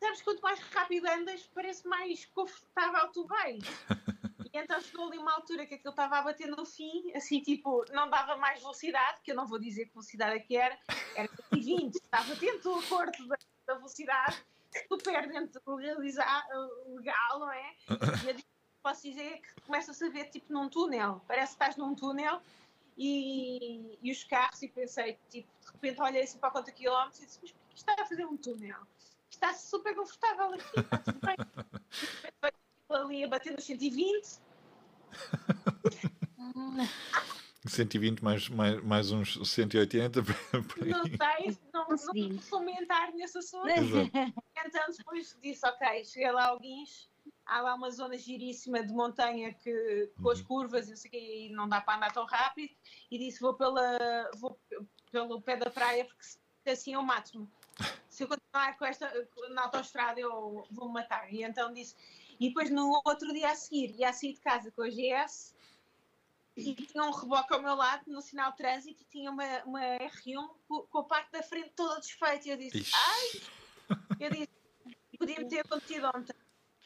[0.00, 3.62] Sabes, quanto mais rápido andas, parece mais confortável tu vais.
[4.52, 8.10] Então chegou ali uma altura que aquilo estava a bater no fim, assim, tipo, não
[8.10, 10.76] dava mais velocidade, que eu não vou dizer que velocidade é que era,
[11.14, 13.36] era 120, estava dentro do acordo da,
[13.66, 14.44] da velocidade,
[14.88, 16.44] super dentro do realizar,
[16.88, 17.76] legal, não é?
[18.24, 18.46] E eu disse,
[18.82, 22.40] posso dizer que começa-se a ver, tipo, num túnel, parece que estás num túnel
[22.96, 27.26] e, e os carros, e pensei, tipo, de repente olhei assim para a quilómetros e
[27.26, 28.78] disse, mas porquê está a fazer um túnel?
[29.30, 31.36] Está super confortável aqui, está tudo bem.
[32.90, 34.40] Ali a bater nos 120,
[37.66, 43.68] 120 mais, mais, mais uns 180 por Não sei, não, não vou comentar nesse assunto.
[43.68, 44.10] Exato.
[44.66, 47.08] Então depois disse, ok, cheguei lá ao Guincho,
[47.46, 50.44] há lá uma zona giríssima de montanha que com as Uhum.
[50.46, 52.72] curvas e não sei o quê, e não dá para andar tão rápido,
[53.10, 54.58] e disse, vou, pela, vou
[55.10, 57.48] pelo pé da praia porque assim eu mato-me.
[58.08, 59.10] Se eu continuar com esta,
[59.50, 61.32] na autoestrada eu vou-me matar.
[61.32, 61.96] E então disse,
[62.40, 65.54] e depois no outro dia a seguir, ia a sair de casa com a GS,
[66.56, 69.80] e tinha um reboque ao meu lado no sinal de trânsito e tinha uma, uma
[69.80, 72.48] R1 com, com a parte da frente toda desfeita.
[72.48, 72.92] E eu disse, Ixi.
[72.96, 74.48] ai, eu disse,
[75.18, 76.34] podia-me ter acontecido ontem.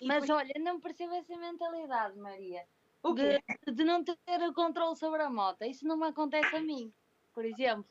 [0.00, 2.66] E Mas depois, olha, não percebo essa mentalidade, Maria.
[3.02, 3.42] o quê?
[3.66, 4.16] De, de não ter
[4.48, 5.62] o controle sobre a moto.
[5.62, 6.92] Isso não me acontece a mim,
[7.32, 7.86] por exemplo.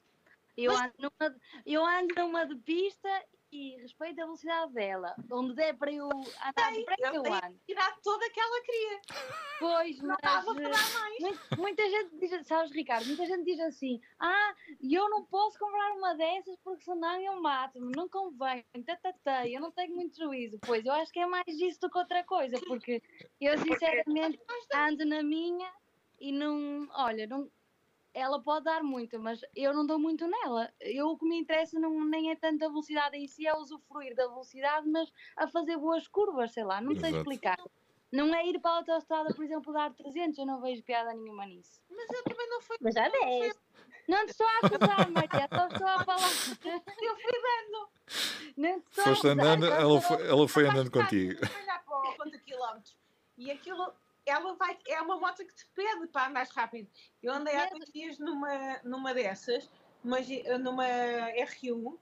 [0.55, 1.35] Eu, Mas- ando, numa,
[1.65, 3.09] eu ando numa de pista
[3.53, 5.15] e respeito a velocidade dela.
[5.31, 7.59] Onde der para eu andar depressa, eu ando.
[7.65, 9.01] Tirar toda que ela queria.
[9.59, 11.19] Pois, Não mas dava para eh, mais.
[11.19, 15.93] muita, muita gente diz, sabes, Ricardo, muita gente diz assim: ah, eu não posso comprar
[15.93, 20.59] uma dessas porque senão eu mato-me, não convém, tatatei, eu não tenho muito juízo.
[20.65, 23.01] Pois, eu acho que é mais isso do que outra coisa, porque
[23.39, 24.39] eu sinceramente
[24.73, 25.71] ando na minha
[26.19, 27.49] e não, olha, não,
[28.13, 30.71] ela pode dar muito, mas eu não dou muito nela.
[30.79, 34.15] Eu o que me interessa não, nem é tanto a velocidade em si, é usufruir
[34.15, 37.17] da velocidade, mas a fazer boas curvas, sei lá, não sei Exato.
[37.17, 37.57] explicar.
[38.11, 41.45] Não é ir para a autostrada, por exemplo, dar 300, eu não vejo piada nenhuma
[41.47, 41.81] nisso.
[41.89, 42.77] Mas eu também não fui.
[42.79, 43.63] Mas já não fui- 10.
[44.07, 46.29] Não te estou a acusar, Maria, só estou a falar.
[47.01, 47.89] Eu fui dando.
[48.57, 51.45] Não te estou a Foste acusar, andando, ela foi, ela foi andando contigo.
[51.47, 52.97] Fui olhar para o conta quilómetros.
[53.37, 53.93] E aquilo,
[54.25, 56.89] ela vai, é uma moto que te pede para andar rápido.
[57.21, 59.69] Eu andei há dois dias numa, numa dessas,
[60.03, 60.19] numa,
[60.57, 61.97] numa R1,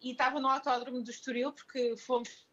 [0.00, 2.46] e estava no autódromo do Estoril, porque fomos.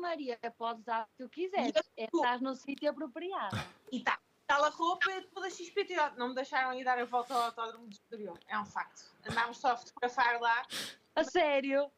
[0.00, 1.72] Maria, podes dar o que tu quiseres.
[1.96, 3.56] É, estás no sítio apropriado.
[3.90, 4.18] E tá.
[4.48, 6.16] Aquela roupa é toda XPTO.
[6.16, 8.34] Não me deixaram ir dar a volta ao autódromo do Estoril.
[8.46, 9.12] É um facto.
[9.28, 10.62] Andámos só a fotografar lá.
[11.14, 11.92] A sério?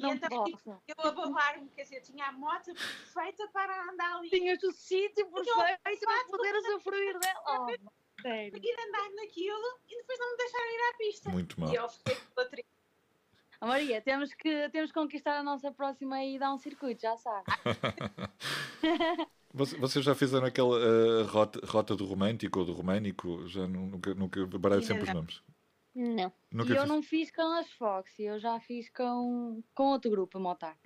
[0.00, 0.70] E Não então posso.
[0.88, 4.30] eu a babar-me, quer dizer, tinha a moto perfeita para andar ali.
[4.30, 7.40] Tinhas o sítio perfeito para poder usufruir dela.
[8.22, 8.58] Oh, sério.
[8.62, 11.30] ir andar naquilo e depois não me deixaram ir à pista.
[11.30, 11.72] Muito mal.
[11.72, 12.14] E eu fiquei
[12.50, 12.68] triste.
[13.62, 17.14] Oh, Maria, temos que, temos que conquistar a nossa próxima e dar um circuito, já.
[19.54, 23.46] Você- Vocês já fizeram aquela eh, rota, rota do romântico ou do românico?
[23.48, 25.42] Já nu- nunca, nunca baralho sempre os nomes.
[25.94, 26.32] Não.
[26.52, 26.88] Nunca e eu fiz.
[26.88, 30.76] não fiz com as Foxy, eu já fiz com, com outro grupo, a Motar.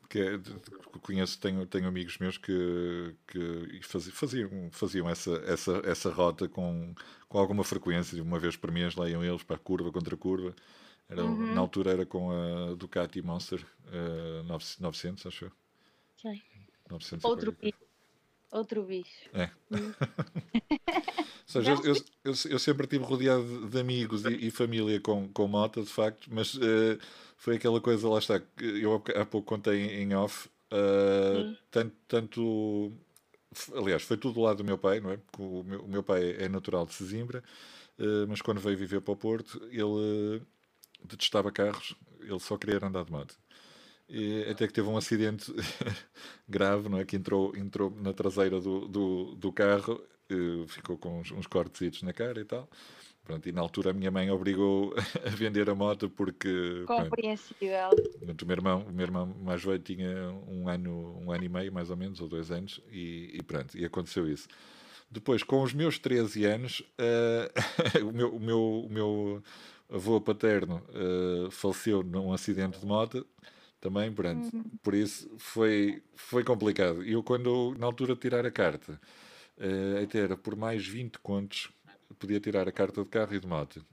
[0.00, 0.60] Porque é de- de-
[1.00, 6.94] conheço, tenho, tenho amigos meus que, que fazi- faziam, faziam essa, essa, essa rota com,
[7.28, 10.54] com alguma frequência, uma vez por mês lá iam eles para curva contra curva.
[11.08, 11.54] Era, Uhum.
[11.54, 14.42] Na altura era com a Ducati Monster eh,
[14.80, 15.52] 900, acho eu.
[16.16, 16.42] Sei.
[16.90, 17.74] 900 e Outro qualquer
[18.52, 18.58] bicho.
[18.58, 19.30] Outro bicho.
[21.54, 21.94] Ou seja, eu,
[22.24, 25.90] eu, eu, sempre estive rodeado de, de amigos e, e família com, com moto, de
[25.90, 26.98] facto, mas eh,
[27.36, 32.92] foi aquela coisa, lá está, que eu há pouco contei em, off, eh, tanto, tanto.
[33.74, 35.18] Aliás, foi tudo do lado do meu pai, não é?
[35.18, 37.42] Porque o meu, o meu pai é natural de Sesimbra,
[37.98, 40.42] eh, mas quando veio viver para o Porto, ele
[41.04, 43.36] detestava carros, ele só queria andar de moto.
[44.14, 45.50] E até que teve um acidente
[46.46, 47.04] grave, não é?
[47.04, 50.02] Que entrou, entrou na traseira do, do, do carro,
[50.68, 52.68] ficou com uns, uns cortecitos na cara e tal.
[53.24, 54.94] Pronto, e na altura a minha mãe obrigou
[55.24, 57.88] a vender a moto porque pronto, Compreensível.
[58.20, 61.72] o meu irmão, o meu irmão mais velho tinha um ano, um ano e meio,
[61.72, 64.46] mais ou menos, ou dois anos, e, e pronto, e aconteceu isso.
[65.10, 67.52] Depois, com os meus 13 anos, eh,
[68.02, 69.42] o, meu, o, meu, o meu
[69.88, 73.26] avô paterno eh, faleceu num acidente de moto,
[73.82, 74.48] também, pronto,
[74.82, 77.04] por isso foi, foi complicado.
[77.04, 79.00] Eu, quando, na altura de tirar a carta,
[79.58, 81.70] eh, até era por mais 20 contos,
[82.18, 83.84] podia tirar a carta de carro e de moto.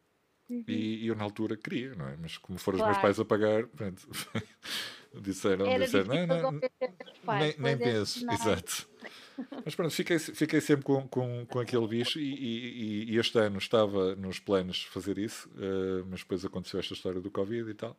[0.68, 2.18] E, e eu na altura queria, não é?
[2.18, 3.16] Mas como foram os meus Claro.
[3.16, 4.08] pais a pagar, pronto,
[5.22, 7.56] disseram, Era disseram não, não, os pais.
[7.58, 8.34] nem, nem é, penso, não.
[8.36, 8.90] exato.
[9.66, 13.58] Mas pronto, fiquei, fiquei sempre com, com, com aquele bicho e, e- e este ano
[13.58, 17.96] estava nos planos fazer isso, eh, mas depois aconteceu esta história do Covid e tal.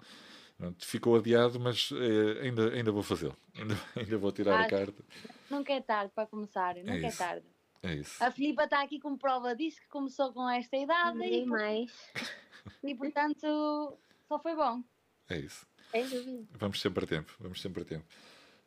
[0.60, 3.34] Pronto, ficou adiado, mas eh, ainda, ainda vou fazê-lo.
[3.56, 5.02] Ainda, ainda vou tirar a Ah, carta.
[5.50, 7.16] Nunca é tarde para começar, nunca é isso.
[7.18, 7.46] tarde.
[7.82, 8.22] É isso.
[8.22, 11.90] A Filipa está aqui como prova disso, que começou com esta idade Nem e, mais.
[12.84, 13.98] e, portanto
[14.28, 14.82] só foi bom.
[15.30, 15.66] É isso.
[15.90, 16.46] Sem dúvida.
[16.58, 17.34] Vamos sempre a tempo.
[17.40, 18.04] Vamos sempre a tempo.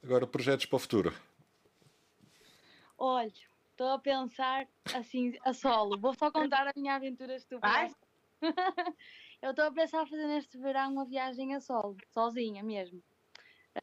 [0.03, 1.13] Agora, projetos para o futuro.
[2.97, 3.31] Olha,
[3.71, 5.95] estou a pensar assim, a solo.
[5.99, 7.67] Vou só contar a minha aventura estúpida.
[9.43, 13.03] Eu estou a pensar fazer neste verão uma viagem a solo, sozinha mesmo.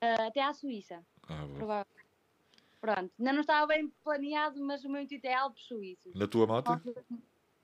[0.00, 1.84] Ah, até à Suíça, Ah.
[2.80, 6.14] Pronto, ainda não estava bem planeado, mas o meu intuito é Alpes Suíços.
[6.14, 6.80] Na tua moto?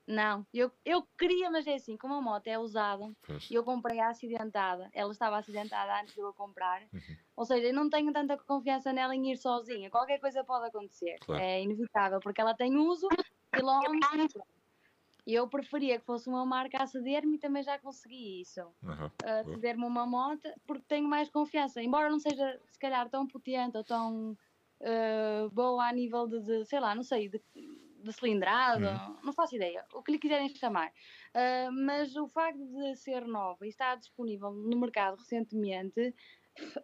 [0.05, 3.11] Não, eu, eu queria, mas é assim, como a moto é usada,
[3.49, 7.17] e eu comprei a acidentada, ela estava acidentada antes de eu a comprar, Uhum.
[7.35, 11.15] ou seja, eu não tenho tanta confiança nela em ir sozinha, qualquer coisa pode acontecer,
[11.21, 11.43] Claro.
[11.43, 13.09] é inevitável, porque ela tem uso,
[13.51, 14.33] quilómetros,
[15.27, 18.61] e eu preferia que fosse uma marca a ceder-me e também já consegui isso,
[19.23, 19.43] a Boa.
[19.43, 23.83] ceder-me uma moto, porque tenho mais confiança, embora não seja se calhar tão potente ou
[23.83, 24.37] tão
[24.79, 27.43] eh, boa a nível de, de, sei lá, não sei, de,
[28.03, 29.17] de cilindrada, Uhum.
[29.23, 30.89] não faço ideia, o que lhe quiserem chamar.
[31.35, 36.15] Uh, mas o facto de ser nova e estar disponível no mercado recentemente,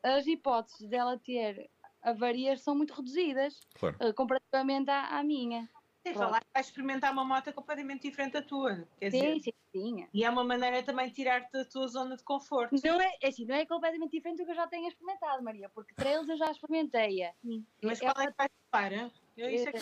[0.03, 1.69] as hipóteses dela ter
[2.01, 4.01] avarias são muito reduzidas Claro.
[4.01, 5.69] uh, comparativamente à, à minha.
[6.03, 8.87] Sem falar que vais experimentar uma moto completamente diferente da tua.
[8.99, 10.07] Quer dizer, Sim, sim, sim.
[10.13, 12.75] e é uma maneira também de tirar-te da tua zona de conforto.
[12.83, 15.69] Não é, é assim, não é completamente diferente do que eu já tenho experimentado, Maria,
[15.69, 17.29] porque trails eu já experimentei.
[17.81, 19.11] Mas É qual é que vais para?
[19.37, 19.79] Eu, isso é que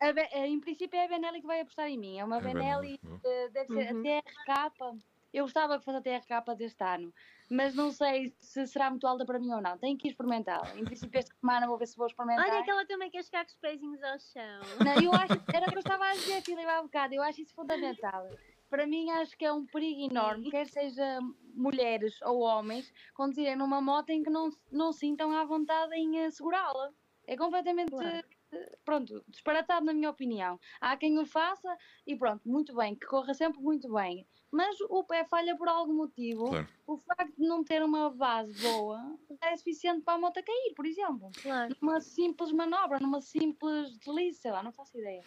[0.00, 2.18] A em princípio é a Benelli que vai apostar em mim.
[2.18, 3.20] É uma É Benelli, boa.
[3.24, 4.00] eh, deve ser Uhum.
[4.00, 5.13] a TRK.
[5.34, 7.12] Eu gostava que fosse a TRK deste ano,
[7.50, 9.76] mas não sei se será muito alta para mim ou não.
[9.76, 10.78] Tenho que experimentá-la.
[10.78, 12.48] Em princípio, esta semana vou ver se vou experimentar.
[12.48, 14.60] Olha que ela também quer chegar com os pezinhos ao chão.
[14.84, 17.14] Não, eu acho, era o que eu estava a dizer, Filipe, há bocado.
[17.14, 18.28] Eu acho isso fundamental.
[18.70, 21.18] Para mim, acho que é um perigo enorme, quer seja
[21.52, 26.30] mulheres ou homens, conduzirem numa moto em que não, não sintam à vontade em eh,
[26.30, 26.90] segurá-la.
[27.26, 28.24] É completamente, Claro.
[28.52, 30.60] eh, pronto, disparatado na minha opinião.
[30.80, 31.76] Há quem o faça
[32.06, 34.26] e pronto, muito bem, que corra sempre muito bem.
[34.54, 36.48] Mas o pé falha por algum motivo.
[36.48, 36.68] Claro.
[36.86, 40.74] O facto de não ter uma base boa já é suficiente para a moto cair,
[40.76, 41.74] por exemplo Claro.
[41.82, 45.24] numa simples manobra, numa simples deslize, sei lá, não faço ideia.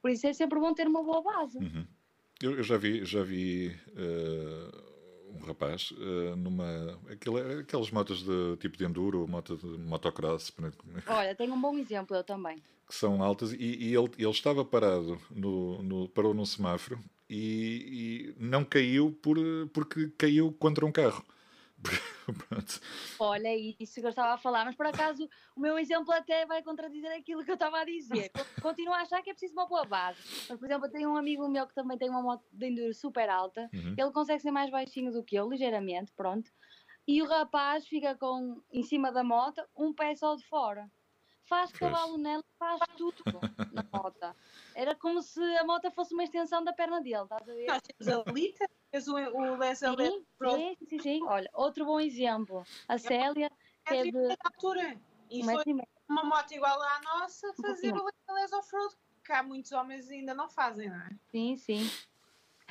[0.00, 1.58] Por isso é sempre bom ter uma boa base.
[1.58, 1.86] Uhum.
[2.42, 4.70] Eu, eu já vi, já vi eh,
[5.34, 6.98] um rapaz eh, numa.
[7.10, 10.50] Aquele, aquelas motos de tipo de enduro, moto de motocross,
[11.06, 12.62] Olha, tenho um bom exemplo, eu também.
[12.88, 16.98] que são altas, e, e ele, ele estava parado, no, no, parou num semáforo
[17.30, 19.36] e, e não caiu por,
[19.72, 21.24] porque caiu contra um carro.
[23.18, 26.62] Olha, isso que eu estava a falar, mas por acaso o meu exemplo até vai
[26.62, 28.30] contradizer aquilo que eu estava a dizer.
[28.30, 30.18] Con- Continuo a achar que é preciso uma boa base.
[30.48, 32.94] Mas, por exemplo, eu tenho um amigo meu que também tem uma moto de enduro
[32.94, 33.94] super alta, Uhum.
[33.96, 36.50] ele consegue ser mais baixinho do que eu, ligeiramente, pronto.
[37.06, 40.90] E o rapaz fica com, em cima da moto, um pé só de fora.
[41.50, 43.24] Faz cavalo nela, faz tudo
[43.72, 44.36] na moto.
[44.72, 47.66] Era como se a moto fosse uma extensão da perna dele, estás a ver?
[47.66, 51.20] Nós temos a Lita, tens o, o Les Sim, Pro sim, sim, sim.
[51.24, 52.64] Olha, outro bom exemplo.
[52.86, 53.50] A Célia,
[53.84, 54.96] que é de de altura.
[55.28, 55.88] E um foi meio.
[56.08, 58.94] uma moto igual à nossa fazer o Les Off-Road,
[59.24, 61.10] que há muitos homens ainda não fazem, não é?
[61.32, 61.90] Sim, sim.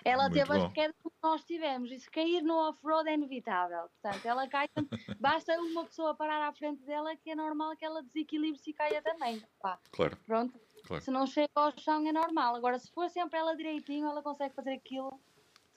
[0.06, 0.66] Ela Muito teve bom.
[0.66, 1.92] as quedas que nós tivemos.
[1.92, 3.90] E se cair no off-road é inevitável.
[4.02, 4.68] Portanto, ela cai.
[5.20, 9.02] Basta uma pessoa parar à frente dela que é normal que ela desequilibre-se e caia
[9.02, 9.44] também.
[9.62, 10.60] Pá, Claro, pronto.
[10.86, 11.04] Claro.
[11.04, 12.56] Se não chega ao chão é normal.
[12.56, 15.20] Agora, se for sempre ela direitinho, ela consegue fazer aquilo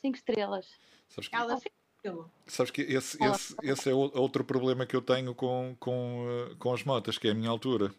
[0.01, 0.69] cinco estrelas.
[1.09, 2.31] sabes que, Ela fez aquilo.
[2.47, 6.73] sabes que esse, esse, esse é outro problema que eu tenho com, com, eh, com
[6.73, 7.93] as motas, que é a minha altura.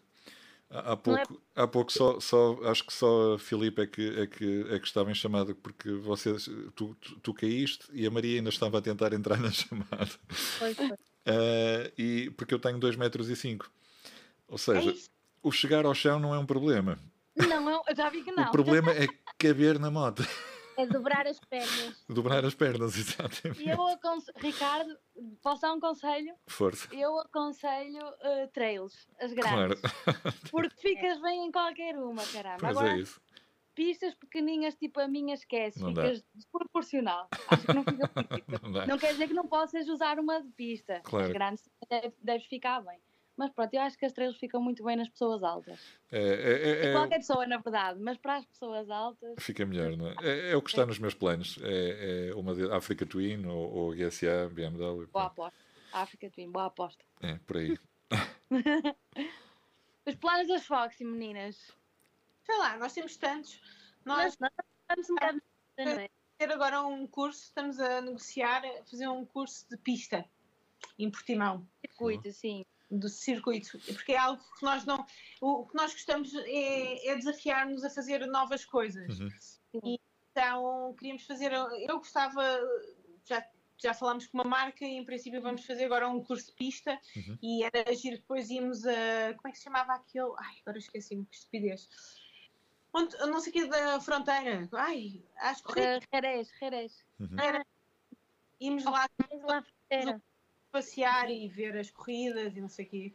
[0.74, 4.26] Há é- pouco, há pouco só, só, acho que só a Filipe é que, é,
[4.26, 8.38] que, é que estava em chamada, porque vocês, tu, tu, tu caíste e a Maria
[8.38, 10.10] ainda estava a tentar entrar na chamada.
[10.28, 10.90] Foi, foi.
[11.26, 13.70] Eh, e, porque eu tenho 2 metros e 5.
[14.48, 15.08] Ou É seja, isso.
[15.42, 16.98] o chegar ao chão não é um problema.
[17.36, 18.44] Não, eu eu já vi que não.
[18.44, 19.06] O problema é
[19.38, 20.26] caber na moto.
[20.76, 22.04] É dobrar as pernas.
[22.08, 23.68] Dobrar as pernas, E exatamente.
[23.68, 24.96] eu aconselho, Ricardo,
[25.42, 26.34] posso dar um conselho?
[26.48, 26.88] Força.
[26.94, 29.80] Eu aconselho eh, trails, as grandes.
[29.80, 30.14] Claro.
[30.50, 32.58] Porque ficas bem em qualquer uma, caramba.
[32.62, 33.20] Mas Agora, é isso.
[33.74, 35.80] pistas pequenininhas, tipo a minha, esquece.
[35.80, 36.02] Não dá.
[36.02, 37.28] ficas desproporcional.
[37.48, 38.10] Acho que não fica.
[38.62, 38.86] Não dá.
[38.86, 41.00] Não quer dizer que não possas usar uma de pista.
[41.04, 41.26] Claro.
[41.26, 42.98] As grandes deve- deves ficar bem.
[43.36, 45.80] Mas pronto, eu acho que as trails ficam muito bem nas pessoas altas.
[46.12, 49.34] É, é- é- é- Qualquer pessoa, na verdade, mas para as pessoas altas.
[49.38, 50.14] Fica melhor, não é?
[50.22, 51.58] É, é o que está nos meus planos.
[51.62, 55.06] É, é uma de Africa Twin ou, ou GSA, BMW.
[55.08, 55.58] Boa aposta.
[55.92, 57.04] África Twin, boa aposta.
[57.20, 57.76] É, por aí.
[60.06, 61.72] Os planos das Foxy, meninas.
[62.44, 63.60] Sei lá, nós temos tantos.
[64.04, 65.42] Nós Nós, nós estamos um bocado.
[66.36, 70.24] Ter agora um curso, estamos a negociar, a fazer um curso de pista
[70.98, 71.66] em Portimão.
[71.80, 72.64] Circuito, sim.
[72.98, 75.04] Do circuito, porque é algo que nós não.
[75.40, 79.18] O que nós gostamos é, é desafiar-nos a fazer novas coisas.
[79.72, 79.96] Uhum.
[80.30, 81.52] Então queríamos fazer.
[81.52, 82.42] Eu gostava.
[83.24, 83.46] Já,
[83.78, 86.98] já falámos com uma marca e em princípio vamos fazer agora um curso de pista
[87.16, 87.38] Uhum.
[87.42, 89.34] e era que depois íamos a.
[89.36, 90.34] Como é que se chamava aquilo?
[90.38, 91.88] Ai, agora esqueci-me, que estupidez.
[92.92, 94.68] Onde, não sei o que da fronteira.
[94.72, 97.04] Ai, acho que Uh, Jerez, Jerez.
[97.18, 97.40] Uhum.
[97.40, 97.66] era.
[98.60, 100.20] Íamos lá Mas lá.
[100.74, 103.14] Passear e ver as corridas e não sei o quê.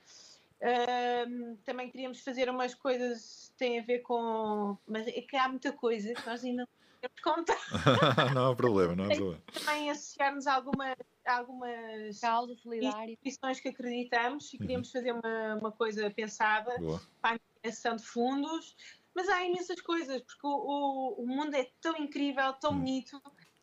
[0.61, 4.77] Ahm, também queríamos fazer umas coisas que têm a ver com.
[4.87, 6.67] Mas é que há muita coisa que nós ainda não
[7.01, 7.59] temos contar.
[8.33, 9.43] não há problema, não há problema.
[9.53, 10.95] Também associarmos a alguma,
[11.25, 13.11] a algumas Causa solidária.
[13.11, 14.61] instituições que acreditamos e Uhum.
[14.61, 17.01] queríamos fazer uma, uma coisa pensada Boa.
[17.21, 18.75] para a criação de fundos.
[19.13, 22.77] Mas há imensas coisas, porque o, o, o mundo é tão incrível, tão Hum.
[22.79, 23.21] bonito,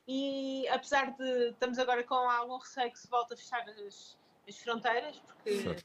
[0.08, 4.16] e apesar de estamos agora com algum receio que se volte a fechar as,
[4.48, 5.84] as fronteiras, porque Certo.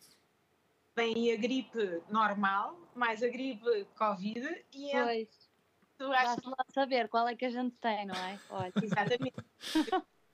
[0.95, 5.49] vem aí a gripe normal, mais a gripe Covid, e então Pois,
[5.97, 8.39] tu achas lá saber qual é que a gente tem, não é?
[8.49, 9.35] Olha, exatamente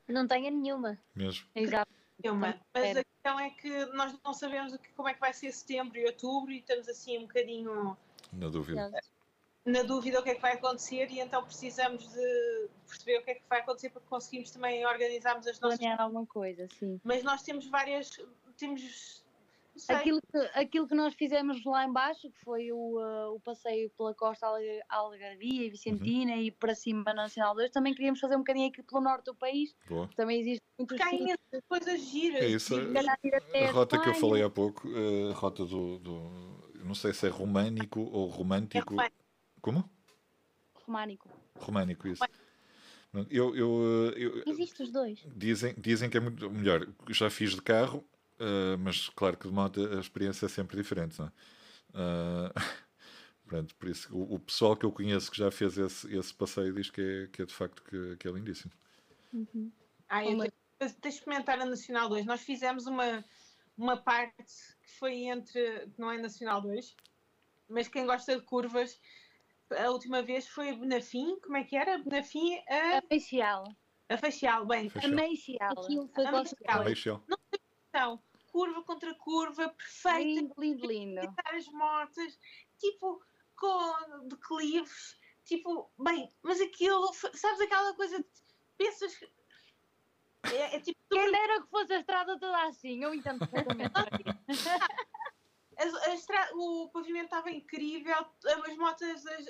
[0.07, 0.97] Não tenha nenhuma.
[1.15, 1.47] Mesmo.
[1.55, 1.91] exato.
[2.23, 2.59] nenhuma.
[2.73, 5.51] Mas a questão é que nós não sabemos o que- como é que vai ser
[5.51, 7.97] setembro e outubro, e estamos assim um bocadinho
[8.33, 8.89] Na dúvida.
[9.67, 13.31] Na dúvida o que é que vai acontecer e então precisamos de perceber o que
[13.31, 15.77] é que vai acontecer para que conseguimos também organizarmos as nossas.
[15.77, 16.99] Planear alguma coisa, sim.
[17.03, 18.09] Mas nós temos várias.
[18.57, 19.25] Temos.
[19.89, 24.11] Aquilo que, aquilo que nós fizemos lá embaixo, que foi o, uh, o passeio pela
[24.15, 28.39] costa Alga- Algarvia e Vicentina e para cima na Nacional 2, também queríamos fazer um
[28.39, 30.09] bocadinho aqui pelo norte do país, Boa.
[30.15, 32.41] também existe muitos Porque há sítios, coisas giras.
[32.41, 34.87] É isso, calhar ir até A rota que eu falei há pouco,
[35.29, 36.31] a rota do, do.
[36.83, 38.77] Não sei se é românico ou romântico.
[38.77, 39.26] É romântico.
[39.67, 39.97] Como?
[40.85, 41.29] românico.
[41.55, 42.23] Românico, isso.
[43.29, 45.25] Eu, eu, eu, Existe os dois.
[45.35, 46.87] dizem, dizem que é muito melhor.
[47.09, 48.07] Já fiz de carro,
[48.39, 51.31] eh, mas claro que de moto a experiência é sempre diferente, não é?
[51.93, 52.53] Ah,
[53.45, 56.73] pronto, por isso o, o pessoal que eu conheço que já fez esse, esse passeio
[56.73, 58.71] diz que é, que é de facto que, que é lindíssimo.
[60.07, 60.49] Ah, eu é?
[60.79, 62.25] tenho de experimentar a Nacional 2.
[62.25, 63.25] Nós fizemos uma,
[63.77, 65.89] uma parte que foi entre.
[65.89, 66.95] que não é Nacional 2,
[67.67, 68.97] mas quem gosta de curvas,
[69.71, 71.39] a última vez foi a Benafim.
[71.41, 71.97] Como é que era?
[71.99, 73.63] Benafim A a, Meixial.
[74.09, 74.65] a Facial.
[74.65, 75.09] Bem, A Fechou.
[75.11, 75.71] Meixial.
[75.71, 76.55] Aquilo foi Ah, coisa.
[76.83, 77.23] meio shell.
[77.89, 80.19] então, curva contra curva, perfeita.
[80.19, 81.33] Lindo, lindo, lindo.
[81.45, 82.39] as motas,
[82.79, 83.21] tipo,
[83.55, 88.25] com declives, tipo, bem, mas aquilo, sabes aquela coisa de
[88.77, 89.27] pensas que
[90.55, 93.91] é, é tipo Quem dera que fosse a estrada toda assim, eu entendo perfeitamente.
[95.77, 98.15] a- a estra- o pavimento estava incrível,
[98.65, 99.47] as motas as-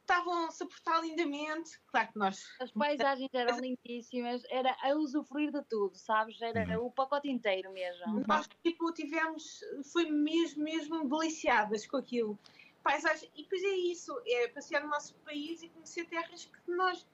[0.00, 5.62] estavam-se a portar lindamente, claro que nós As paisagens eram lindíssimas, era a usufruir de
[5.64, 6.40] tudo, sabes?
[6.42, 6.86] Era Uhum.
[6.86, 8.22] o pacote inteiro mesmo.
[8.28, 9.60] Nós, tipo, tivemos,
[9.92, 12.38] foi mesmo, mesmo deliciadas com aquilo.
[12.82, 17.06] Paisagem, e depois é isso, é passear no nosso país e conhecer terras que nós,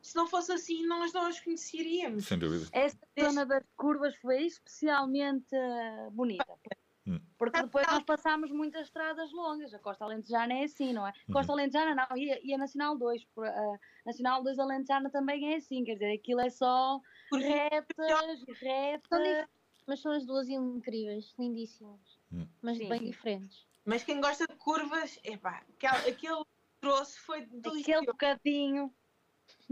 [0.00, 2.26] se não fosse assim, nós não as conheceríamos.
[2.26, 2.66] Sem dúvida.
[2.72, 6.46] Essa zona das curvas foi especialmente eh, bonita.
[7.06, 7.20] Hum.
[7.36, 9.74] Porque depois nós passámos muitas estradas longas.
[9.74, 11.12] A Costa Alentejana é assim, não é?
[11.32, 13.24] Costa Alentejana não, e a, e a Nacional 2.
[13.34, 17.00] por- A Nacional 2 Alentejana também é assim, quer dizer, aquilo é só
[17.32, 19.48] retas e São retas.
[19.86, 21.98] mas são as duas incríveis, lindíssimas.
[22.32, 22.46] Hum.
[22.62, 23.66] Mas Sim, bem diferentes.
[23.84, 26.44] Mas quem gosta de curvas, epá, aquele, aquele
[26.80, 28.06] trouxe foi Aquele delicioso.
[28.06, 28.94] bocadinho.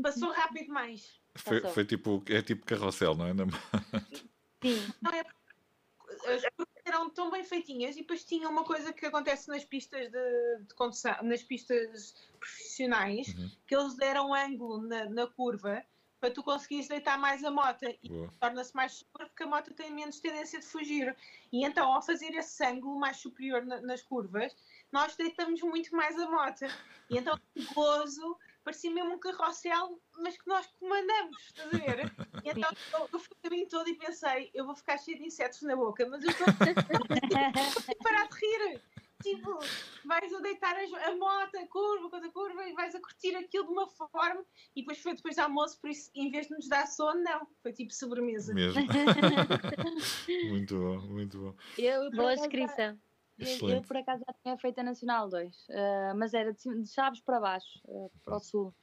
[0.03, 1.21] Passou rápido demais.
[1.37, 1.75] Foi, Passou.
[1.75, 3.31] foi tipo, é tipo carrossel, não é?
[3.33, 9.07] Sim, Não é as curvas eram tão bem feitinhas e depois tinha uma coisa que
[9.07, 13.51] acontece nas pistas de, de condução, nas pistas profissionais, Uhum.
[13.67, 15.85] que eles deram ângulo na, na curva
[16.21, 19.91] para tu conseguires deitar mais a moto e torna-se mais seguro porque a moto tem
[19.91, 21.17] menos tendência de fugir.
[21.51, 24.55] E então, ao fazer esse ângulo mais superior na- nas curvas,
[24.93, 26.67] nós deitamos muito mais a moto.
[27.09, 32.13] E então, o gozo parecia mesmo um carrossel, mas que nós comandamos, estás a ver?
[32.45, 35.25] E então, eu, eu fui o caminho todo e pensei, eu vou ficar cheio de
[35.27, 36.53] insetos na boca, mas eu estou a
[38.03, 38.81] parar de rir.
[39.23, 39.59] Tipo,
[40.07, 43.37] vais a deitar as- a moto, a curva, contra a curva, e vais a curtir
[43.37, 44.43] aquilo de uma forma.
[44.75, 47.47] E depois foi depois do almoço, por isso, em vez de nos dar sono, não.
[47.63, 48.55] Foi tipo sobremesa.
[48.55, 48.81] Mesmo.
[50.49, 51.55] muito bom, muito bom.
[51.77, 52.99] eu, Boa descrição.
[53.39, 56.89] Eu, eu, por acaso já tinha feito a Nacional 2, eh, mas era de, de
[56.91, 58.75] Chaves para baixo, eh, para o sul.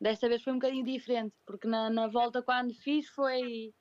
[0.00, 3.72] Desta vez foi um bocadinho diferente, porque na, na volta quando fiz foi,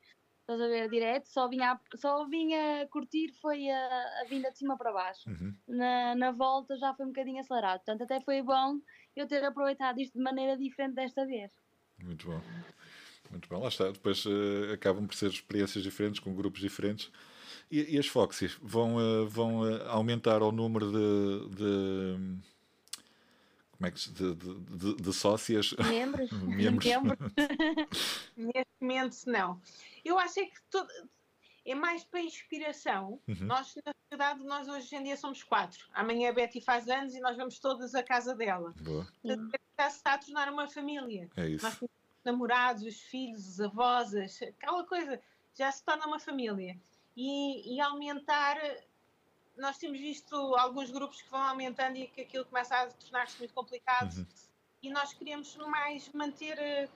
[0.41, 4.57] estás a ver, direto, só vinha, a- só vinha curtir foi a, a vinda de
[4.57, 5.29] cima para baixo.
[5.29, 5.53] Uhum.
[5.67, 8.79] Na, na volta já foi um bocadinho acelerado, portanto até foi bom
[9.15, 11.51] eu ter aproveitado isto de maneira diferente desta vez.
[12.01, 12.41] Muito bom.
[13.31, 13.59] Muito bom.
[13.59, 13.91] Lá está.
[13.91, 17.11] Depois eh, acabam por ser experiências diferentes, com grupos diferentes.
[17.71, 21.55] E, e as Foxies vão, eh, vão eh, aumentar o número de.
[21.55, 22.54] de
[23.77, 26.31] como é que de, de, de, sócias, Membros?
[26.43, 26.85] membros.
[28.37, 29.61] Neste momento, não.
[30.03, 30.89] Eu acho é que todo-
[31.65, 33.19] é mais para inspiração.
[33.27, 33.35] Uhum.
[33.47, 35.85] Nós, na verdade, nós hoje em dia somos quatro.
[35.93, 38.73] Amanhã a Betty faz anos e nós vamos todas à casa dela.
[38.81, 39.07] Boa.
[39.77, 41.29] Já se está a tornar uma família.
[41.35, 41.65] É isso.
[41.65, 45.19] Nós temos os namorados, os filhos, os avós, as- aquela coisa,
[45.57, 46.77] já se torna uma família.
[47.17, 48.57] E, e aumentar,
[49.57, 53.53] nós temos visto alguns grupos que vão aumentando e que aquilo começa a tornar-se muito
[53.53, 54.15] complicado.
[54.17, 54.25] Uhum.
[54.83, 56.57] E nós queremos mais manter.
[56.59, 56.89] eh,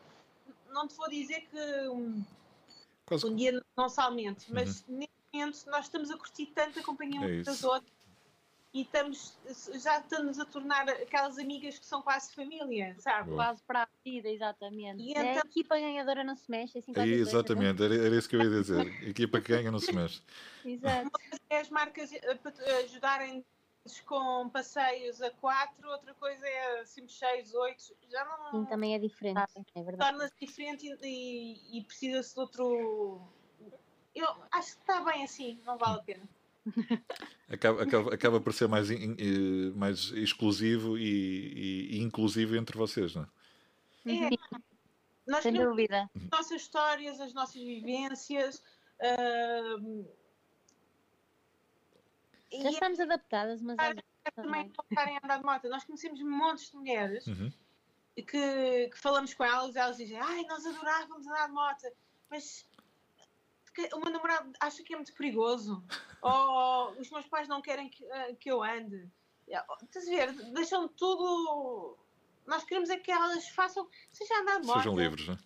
[0.69, 1.57] Não te vou dizer que
[3.05, 7.21] Quase dia não se aumente, mas neste momento nós estamos a curtir tanto a companhia
[7.21, 7.39] Uhum.
[7.39, 7.91] É das outras
[8.73, 9.37] e estamos,
[9.81, 13.33] já estamos a tornar aquelas amigas que são quase família, sabe?
[13.33, 15.01] Quase para a vida, exatamente.
[15.01, 17.03] E É, a então, equipa ganhadora não se mexe, assim não?
[17.03, 19.07] exatamente, era, era isso que eu ia dizer.
[19.07, 20.21] Equipa que ganha não se mexe.
[20.63, 21.09] Exato.
[21.49, 22.11] é as marcas
[22.83, 23.43] ajudarem
[24.05, 28.99] com passeios a quatro, outra coisa é cinco, seis, oito, já não Sim, também é
[28.99, 29.41] diferente,
[29.73, 30.11] é verdade.
[30.11, 30.97] torna-se diferente e,
[31.73, 33.27] e- e precisa-se de outro.
[34.13, 36.29] Eu acho que está bem assim, não vale a pena.
[37.47, 42.77] Acaba, acaba, acaba por ser mais, in- eh, mais exclusivo e, e- e inclusivo entre
[42.77, 43.27] vocês, não é?
[44.05, 44.29] É,
[45.27, 46.09] nós Sem dúvida.
[46.15, 48.63] as nossas histórias, as nossas vivências.
[52.51, 53.93] e Já estamos adaptadas, mas é
[54.31, 54.71] também também.
[54.75, 55.69] voltarem a andar de moto.
[55.69, 57.51] Nós conhecemos montes de mulheres Uhum.
[58.15, 58.23] que,
[58.89, 61.85] que falamos com elas e elas dizem ai, nós adorávamos andar de moto,
[62.29, 62.65] mas
[63.87, 65.83] que o meu namorado acha que é muito perigoso
[66.21, 69.09] ou os meus pais não querem que, eh, que eu ande.
[69.47, 70.31] É, Estás a ver?
[70.53, 71.97] Deixam tudo.
[72.45, 75.37] Nós queremos é que elas façam, seja andar de moto, Sejam livres, não é?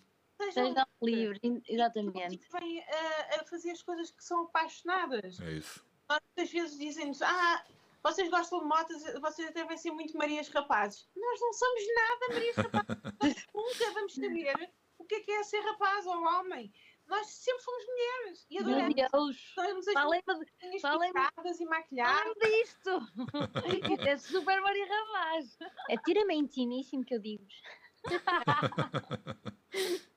[0.50, 2.36] sejam Sejam livres, exatamente.
[2.50, 5.40] motivem a, a fazer as coisas que são apaixonadas.
[5.40, 5.84] É isso.
[6.08, 7.64] Nós muitas vezes dizem-nos, ah,
[8.02, 11.08] vocês gostam de motas, vocês devem ser muito Marias Rapazes.
[11.16, 13.02] Nós não somos nada Marias Rapazes.
[13.22, 16.72] Nós nunca vamos saber o que é, que é ser rapaz ou homem.
[17.06, 18.94] Nós sempre fomos mulheres e Meu adoramos.
[18.94, 19.36] Deus!
[19.36, 19.94] Estamos as
[20.98, 22.22] pintadas e maquilhadas.
[22.22, 22.90] falem disto!
[24.08, 25.58] é super Maria Rapaz!
[25.90, 27.62] Atira-me é intimíssimo que eu digo-vos.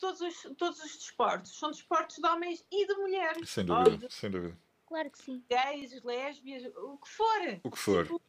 [0.00, 3.50] Todos os, todos os desportos são desportos de homens e de mulheres.
[3.50, 4.58] Sem dúvida, de sem dúvida.
[4.86, 5.44] Claro que sim.
[5.48, 7.60] gays, lésbias, o que for.
[7.62, 8.20] O que for.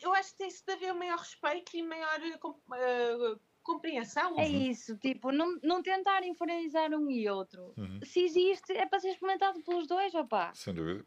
[0.00, 4.38] Eu acho que tem-se de haver maior respeito e maior eh, compreensão.
[4.38, 7.72] É isso, tipo, não, não tentar infernizar um e outro.
[7.76, 7.98] Uhum.
[8.04, 10.52] Se existe, é para ser experimentado pelos dois, opá.
[10.54, 11.04] Sem dúvida.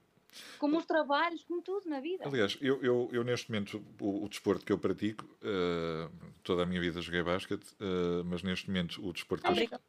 [0.59, 2.25] Como os trabalhos, como tudo na vida.
[2.27, 6.09] Aliás, eu, eu, eu neste momento, o, o desporto que eu pratico, eh,
[6.43, 9.79] toda a minha vida joguei basquete, eh, mas neste momento o desporto que eu,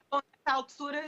[0.46, 1.04] altura,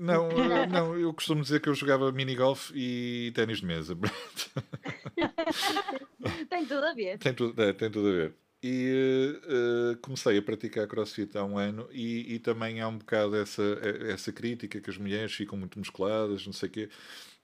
[0.00, 3.96] Não, eh, não, eu costumo dizer que eu jogava mini-golf e ténis de mesa.
[6.50, 7.18] Tem tudo a ver.
[7.18, 8.34] tem, tudo, é, tem tudo a ver.
[8.62, 13.36] E eh, comecei a praticar crossfit há um ano e, e também há um bocado
[13.36, 16.90] essa, eh, essa crítica que as mulheres ficam muito musculadas, não sei o quê.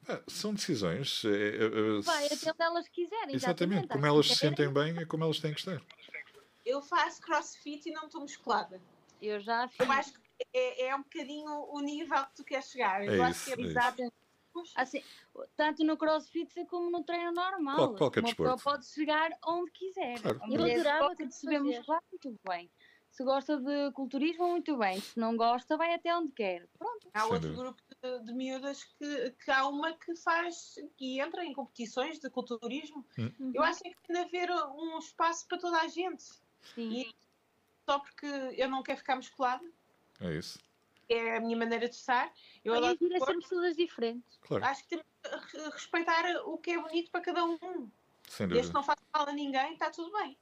[0.09, 1.23] Ah, são decisões.
[1.25, 3.35] eh, eh, Vai até onde elas quiserem.
[3.35, 5.81] Exatamente, como elas se sentem bem é como elas têm que estar.
[6.65, 8.81] eu faço crossfit e não estou musculada.
[9.21, 9.81] Eu já fiz.
[9.81, 10.21] Eu acho que
[10.53, 13.05] é, é um bocadinho o nível que tu queres chegar.
[13.07, 13.65] Eu É acho isso, que é.
[13.67, 14.13] Exato.
[14.77, 15.03] Assim,
[15.57, 17.77] tanto no crossfit como no treino normal.
[17.77, 18.63] Qual- qualquer Uma pessoa desporto.
[18.79, 20.21] pode chegar onde quiser.
[20.21, 20.41] Claro.
[20.51, 22.71] Eu adorava ter de muscular, muito bem.
[23.11, 24.99] Se gosta de culturismo, muito bem.
[24.99, 26.67] Se não gosta, vai até onde quer.
[26.79, 27.11] Pronto.
[27.13, 27.63] Há Sem outro dúvida.
[27.63, 32.31] grupo de, de miúdas que, que há uma que faz que entra em competições de
[32.31, 33.05] culturismo.
[33.19, 33.53] Hum.
[33.55, 36.23] Eu acho que tem de haver um espaço para toda a gente.
[36.75, 36.91] Sim.
[37.03, 37.15] E
[37.87, 39.65] só porque eu não quero ficar musculada,
[40.21, 40.59] É isso.
[41.15, 42.33] É a minha maneira de estar.
[42.65, 44.39] Eu Olha, adoro sermos todas diferentes.
[44.41, 45.05] Claro, acho que temos
[45.51, 47.59] que re- respeitar o que é bonito para cada um.
[48.29, 48.73] sem Desde que dúvida.
[48.73, 50.39] não faça mal a ninguém, está tudo bem.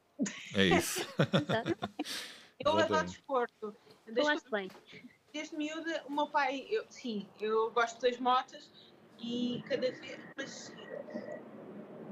[0.54, 1.00] É isso.
[2.62, 3.76] Eu adoro desporto.
[4.04, 4.70] Desde, Falaste bem.
[5.32, 8.70] desde miúda, o meu pai, eu, sim, eu gosto das motas
[9.18, 10.20] e cada vez.
[10.36, 10.72] Mas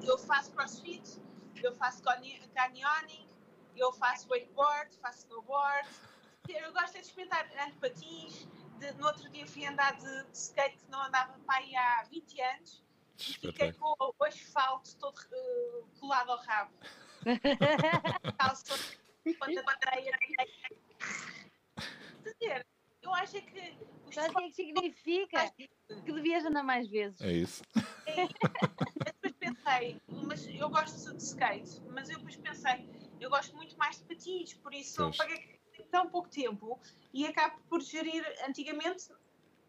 [0.07, 1.21] eu faço crossfit,
[1.63, 3.29] eu faço canyoning,
[3.77, 5.87] eu faço wakeboard, faço snowboard.
[6.49, 8.49] Eu gosto é de experimentar ando de patins.
[8.79, 12.05] De, no outro dia fui andar de, de skate que não andava para aí há
[12.09, 12.85] 20 anos
[13.19, 16.73] e fiquei com o asfalto todo eh, colado ao rabo.
[18.39, 18.65] Calço,
[19.39, 20.17] quando a bateria.
[22.23, 22.67] Quer dizer,
[23.03, 25.53] eu acho é que os Sabe o que é que significa?
[26.05, 27.21] Que devias andar mais vezes.
[27.21, 27.63] É isso.
[29.05, 32.89] depois pensei, mas eu gosto de skate, mas eu depois pensei,
[33.21, 35.17] eu gosto muito mais de patins, por isso eu Pois.
[35.17, 35.58] paguei
[35.91, 36.79] tão pouco tempo
[37.13, 38.25] e acabo por gerir.
[38.47, 39.09] Antigamente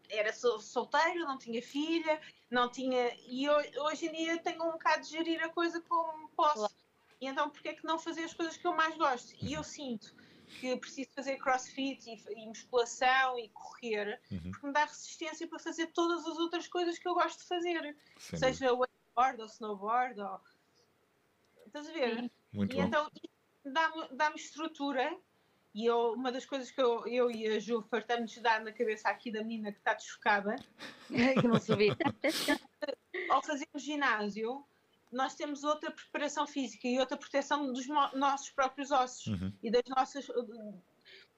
[0.08, 3.14] era sol- solteiro, não tinha filha, não tinha.
[3.26, 6.74] E ho- hoje em dia tenho um bocado de gerir a coisa como posso.
[7.20, 9.34] E então, porque é que não fazer as coisas que eu mais gosto?
[9.42, 10.14] E eu sinto
[10.58, 14.50] que preciso fazer crossfit e, e musculação e correr, Uhum.
[14.50, 17.80] porque me dá resistência para fazer todas as outras coisas que eu gosto de fazer
[17.80, 18.36] dúvida.
[18.36, 20.40] seja wakeboard ou snowboard ou...
[21.66, 22.18] Estás a ver?
[22.20, 22.30] Sim.
[22.52, 22.86] Muito e bom.
[22.86, 23.10] então
[23.64, 25.16] dá-me dá estrutura
[25.74, 28.72] e eu, uma das coisas que eu, eu e a Ju fartamos de dar na
[28.72, 30.56] cabeça aqui da menina que está desfocada
[31.42, 31.88] que não subi.
[33.30, 34.64] ao fazermos ginásio,
[35.12, 39.52] nós temos outra preparação física e outra proteção dos nossos próprios ossos Uhum.
[39.62, 40.26] e das nossas.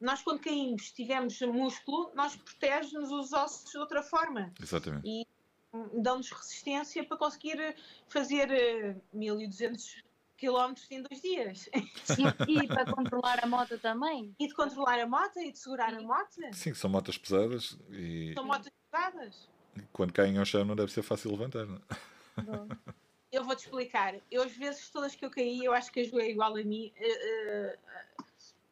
[0.01, 5.07] Nós, quando caímos, tivemos músculo, nós protege-nos os ossos de outra forma Exatamente.
[5.09, 5.27] e
[5.73, 7.77] hum, dão-nos resistência para conseguir eh,
[8.09, 10.03] fazer eh, 1200
[10.47, 14.35] quilómetros em dois dias E, e para controlar a moto também.
[14.41, 16.35] e de controlar a moto e de segurar a moto.
[16.53, 19.49] Sim, são motas pesadas e São motos pesadas.
[19.93, 21.65] quando caem ao chão não deve ser fácil levantar.
[21.67, 21.77] Não?
[21.77, 22.43] é?
[22.43, 22.69] Bom.
[23.31, 24.15] Eu vou-te explicar.
[24.31, 26.63] Eu, as vezes todas que eu caí, eu acho que a Ju é igual a
[26.63, 26.93] mim.
[26.97, 27.79] eh,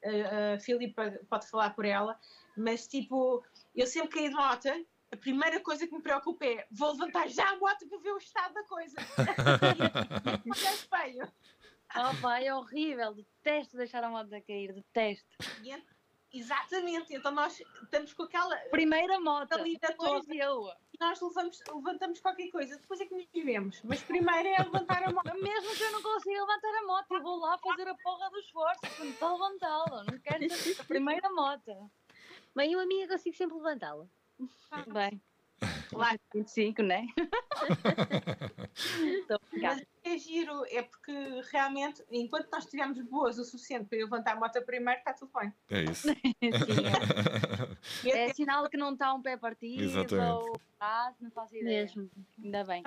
[0.03, 2.19] eh, eh, a Filipa pode falar por ela,
[2.55, 3.43] mas tipo,
[3.75, 4.69] eu sempre caí de moto.
[5.13, 8.19] A primeira coisa que me preocupa é vou levantar já a moto para ver o
[8.19, 8.97] estado da coisa.
[10.45, 11.33] e olhar espelho.
[11.97, 13.15] Oh, pá, é horrível.
[13.15, 14.73] Detesto deixar a moto a cair.
[14.73, 15.29] Detesto.
[15.63, 15.85] E ent-
[16.33, 18.57] Exatamente, então nós estamos com aquela.
[18.71, 19.53] Primeira moto.
[19.53, 20.35] Ali da Depois toda.
[20.37, 20.71] eu.
[21.01, 23.83] Nós levamos, levantamos qualquer coisa, depois é que nos vivemos.
[23.83, 25.35] Mas primeiro é levantar a moto.
[25.43, 28.39] Mesmo que eu não consiga levantar a moto, eu vou lá fazer a porra do
[28.39, 28.81] esforço.
[28.81, 30.05] Para só levantá-la.
[30.05, 31.91] Não quero ser a primeira moto.
[32.55, 34.07] Bem, eu a minha consigo sempre levantá-la.
[34.87, 35.21] Bem.
[35.93, 37.07] Lá 25, né?
[39.61, 41.13] Mas é giro, é porque
[41.51, 45.31] realmente, enquanto nós estivermos boas o suficiente para eu levantar a moto primeiro, está tudo
[45.39, 45.53] bem.
[45.71, 46.09] É isso.
[48.03, 48.27] Sim, é.
[48.31, 50.45] É sinal que não está um pé partido Exatamente.
[50.45, 51.83] ou braço, não faço ideia.
[51.83, 52.11] Mesmo.
[52.43, 52.83] Ainda bem.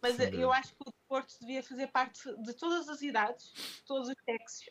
[0.00, 0.36] mas dúvida.
[0.36, 4.14] eu acho que o desporto devia fazer parte de todas as idades, de todos os
[4.24, 4.70] sexos,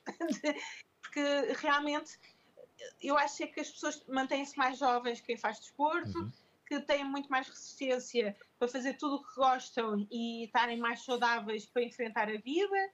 [1.02, 2.18] porque realmente
[3.02, 6.32] eu acho é que as pessoas mantêm-se mais jovens quem faz desporto, Uhum.
[6.80, 11.66] Que têm muito mais resistência para fazer tudo o que gostam e estarem mais saudáveis
[11.66, 12.94] para enfrentar a vida,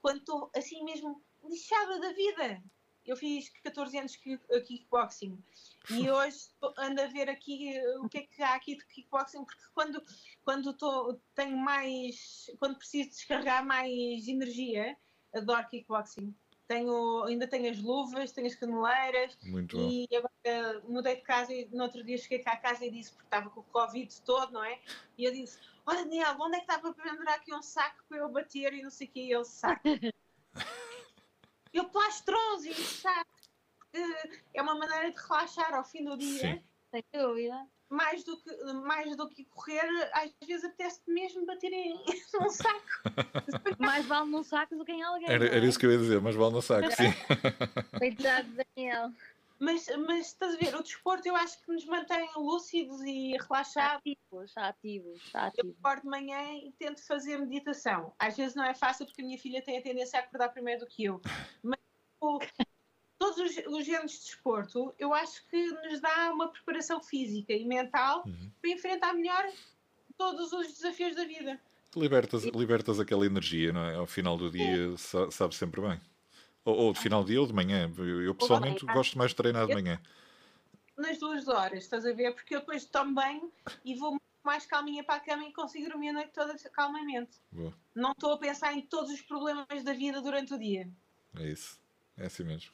[0.00, 2.62] quando estou assim mesmo lixada da vida.
[3.04, 5.42] Eu fiz 14 anos de uh, kickboxing
[5.90, 9.44] e hoje ando a ver aqui uh, o que é que há aqui de kickboxing,
[9.44, 10.02] porque quando,
[10.44, 14.96] quando tô, tenho mais, quando preciso descarregar mais energia,
[15.34, 16.34] adoro kickboxing.
[16.68, 19.88] Tenho, ainda tenho as luvas, tenho as caneleiras, Muito bom.
[19.88, 23.10] e agora mudei de casa e no outro dia cheguei cá a casa e disse,
[23.12, 24.78] porque estava com o Covid todo, não é?
[25.16, 28.18] E eu disse, olha Daniel, onde é que dá para pendurar aqui um saco para
[28.18, 29.80] eu bater e não sei o que, e ele saco.
[31.72, 33.30] eu plastrons e saco.
[33.78, 36.54] porque É uma maneira de relaxar ao fim do dia.
[36.54, 36.62] Sim.
[36.90, 37.66] Sem dúvida.
[37.90, 41.94] Mais do, que, mais do que correr, às vezes apetece mesmo bater em
[42.34, 42.84] num saco.
[43.78, 45.28] Mais vale num saco do que em alguém.
[45.30, 45.56] Era, não é?
[45.56, 47.08] era isso que eu ia dizer, mas vale no saco, sim.
[47.98, 49.10] Coitado Daniel.
[49.60, 53.96] Mas, mas estás a ver, o desporto eu acho que nos mantém lúcidos e relaxados.
[53.98, 55.76] Ativos, ativos, Eu ativos.
[55.80, 58.14] acordo de manhã e tento fazer meditação.
[58.18, 60.80] Às vezes não é fácil porque a minha filha tem a tendência a acordar primeiro
[60.80, 61.20] do que eu.
[61.62, 61.80] Mas
[62.20, 62.38] o-
[63.18, 67.64] todos os, os géneros de desporto, eu acho que nos dá uma preparação física e
[67.64, 68.50] mental Uhum.
[68.60, 69.44] para enfrentar melhor
[70.16, 71.60] todos os desafios da vida.
[71.96, 73.94] Libertas, libertas aquela energia, não é?
[73.96, 76.00] Ao final do dia, sa- sabe sempre bem.
[76.64, 77.90] Ou, ou de final de dia ou de manhã.
[77.96, 78.94] Eu, eu, pessoalmente manhã.
[78.96, 80.00] gosto mais de treinar de manhã.
[80.96, 82.32] Nas duas horas, estás a ver?
[82.34, 83.50] Porque eu depois tomo banho
[83.84, 87.38] e vou muito mais calminha para a cama e consigo dormir a noite toda calmamente.
[87.50, 87.72] Boa.
[87.94, 90.88] Não estou a pensar em todos os problemas da vida durante o dia.
[91.36, 91.80] É isso.
[92.16, 92.72] É assim mesmo.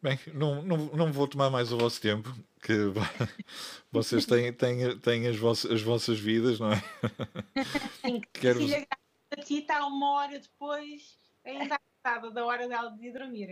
[0.00, 2.32] Bem, não, não, não vou tomar mais o vosso tempo,
[2.62, 2.72] que
[3.90, 6.76] vocês têm, têm, têm as, vossas, as vossas vidas, não é?
[8.04, 8.88] Sim, Quero- a filha grávida
[9.32, 13.48] a ti está uma hora depois ainda acordada da hora dela de ir dormir.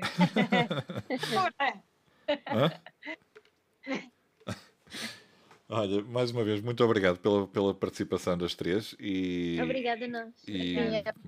[5.68, 10.32] Olha, mais uma vez, muito obrigado pela, pela participação das três e, Obrigada a nós.
[10.46, 11.20] e, Obrigada.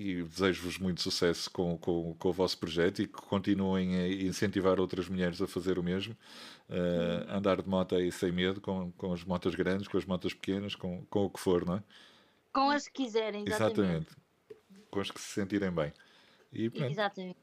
[0.00, 4.80] E desejo-vos muito sucesso com, com, com o vosso projeto e que continuem a incentivar
[4.80, 6.16] outras mulheres a fazer o mesmo,
[6.70, 10.32] eh, andar de moto aí sem medo, com, com as motas grandes, com as motas
[10.32, 11.82] pequenas, com, com o que for, não é?
[12.50, 13.76] Com as que quiserem, exatamente.
[13.76, 14.16] Exatamente.
[14.90, 15.92] Com as que se sentirem bem.
[16.50, 17.38] E, pronto, Exatamente.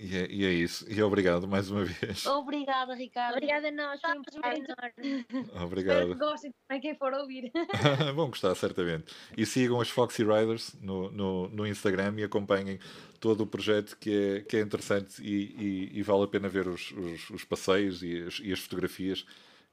[0.00, 0.86] E, é, e é isso.
[0.90, 2.24] E obrigado mais uma vez.
[2.26, 3.34] Obrigada, Ricardo.
[3.34, 4.00] Obrigada a nós.
[4.00, 5.20] Foi um prazer muito- enorme.
[5.20, 6.14] Espero que Obrigado.
[6.18, 7.50] gostem também quem for ouvir.
[8.14, 9.12] Vão gostar, certamente.
[9.36, 12.78] E sigam as Foxy Riders no, no, no Instagram e acompanhem
[13.20, 16.66] todo o projeto que é, que é interessante e, e- e vale a pena ver
[16.68, 19.24] os, os, os passeios e as, e as fotografias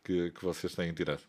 [0.03, 1.21] que, que vocês têm tirado.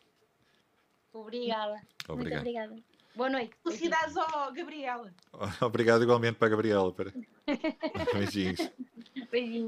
[1.12, 1.74] Obrigada.
[1.74, 2.40] Muito Obrigado.
[2.40, 2.76] obrigada.
[3.18, 3.50] Boa noite.
[3.64, 5.12] felicidades ao Gabriela.
[5.60, 6.92] Obrigado igualmente para a Gabriela.
[6.92, 7.12] Para...
[8.14, 8.70] Beijinhos.
[9.28, 9.66] Beijinhos.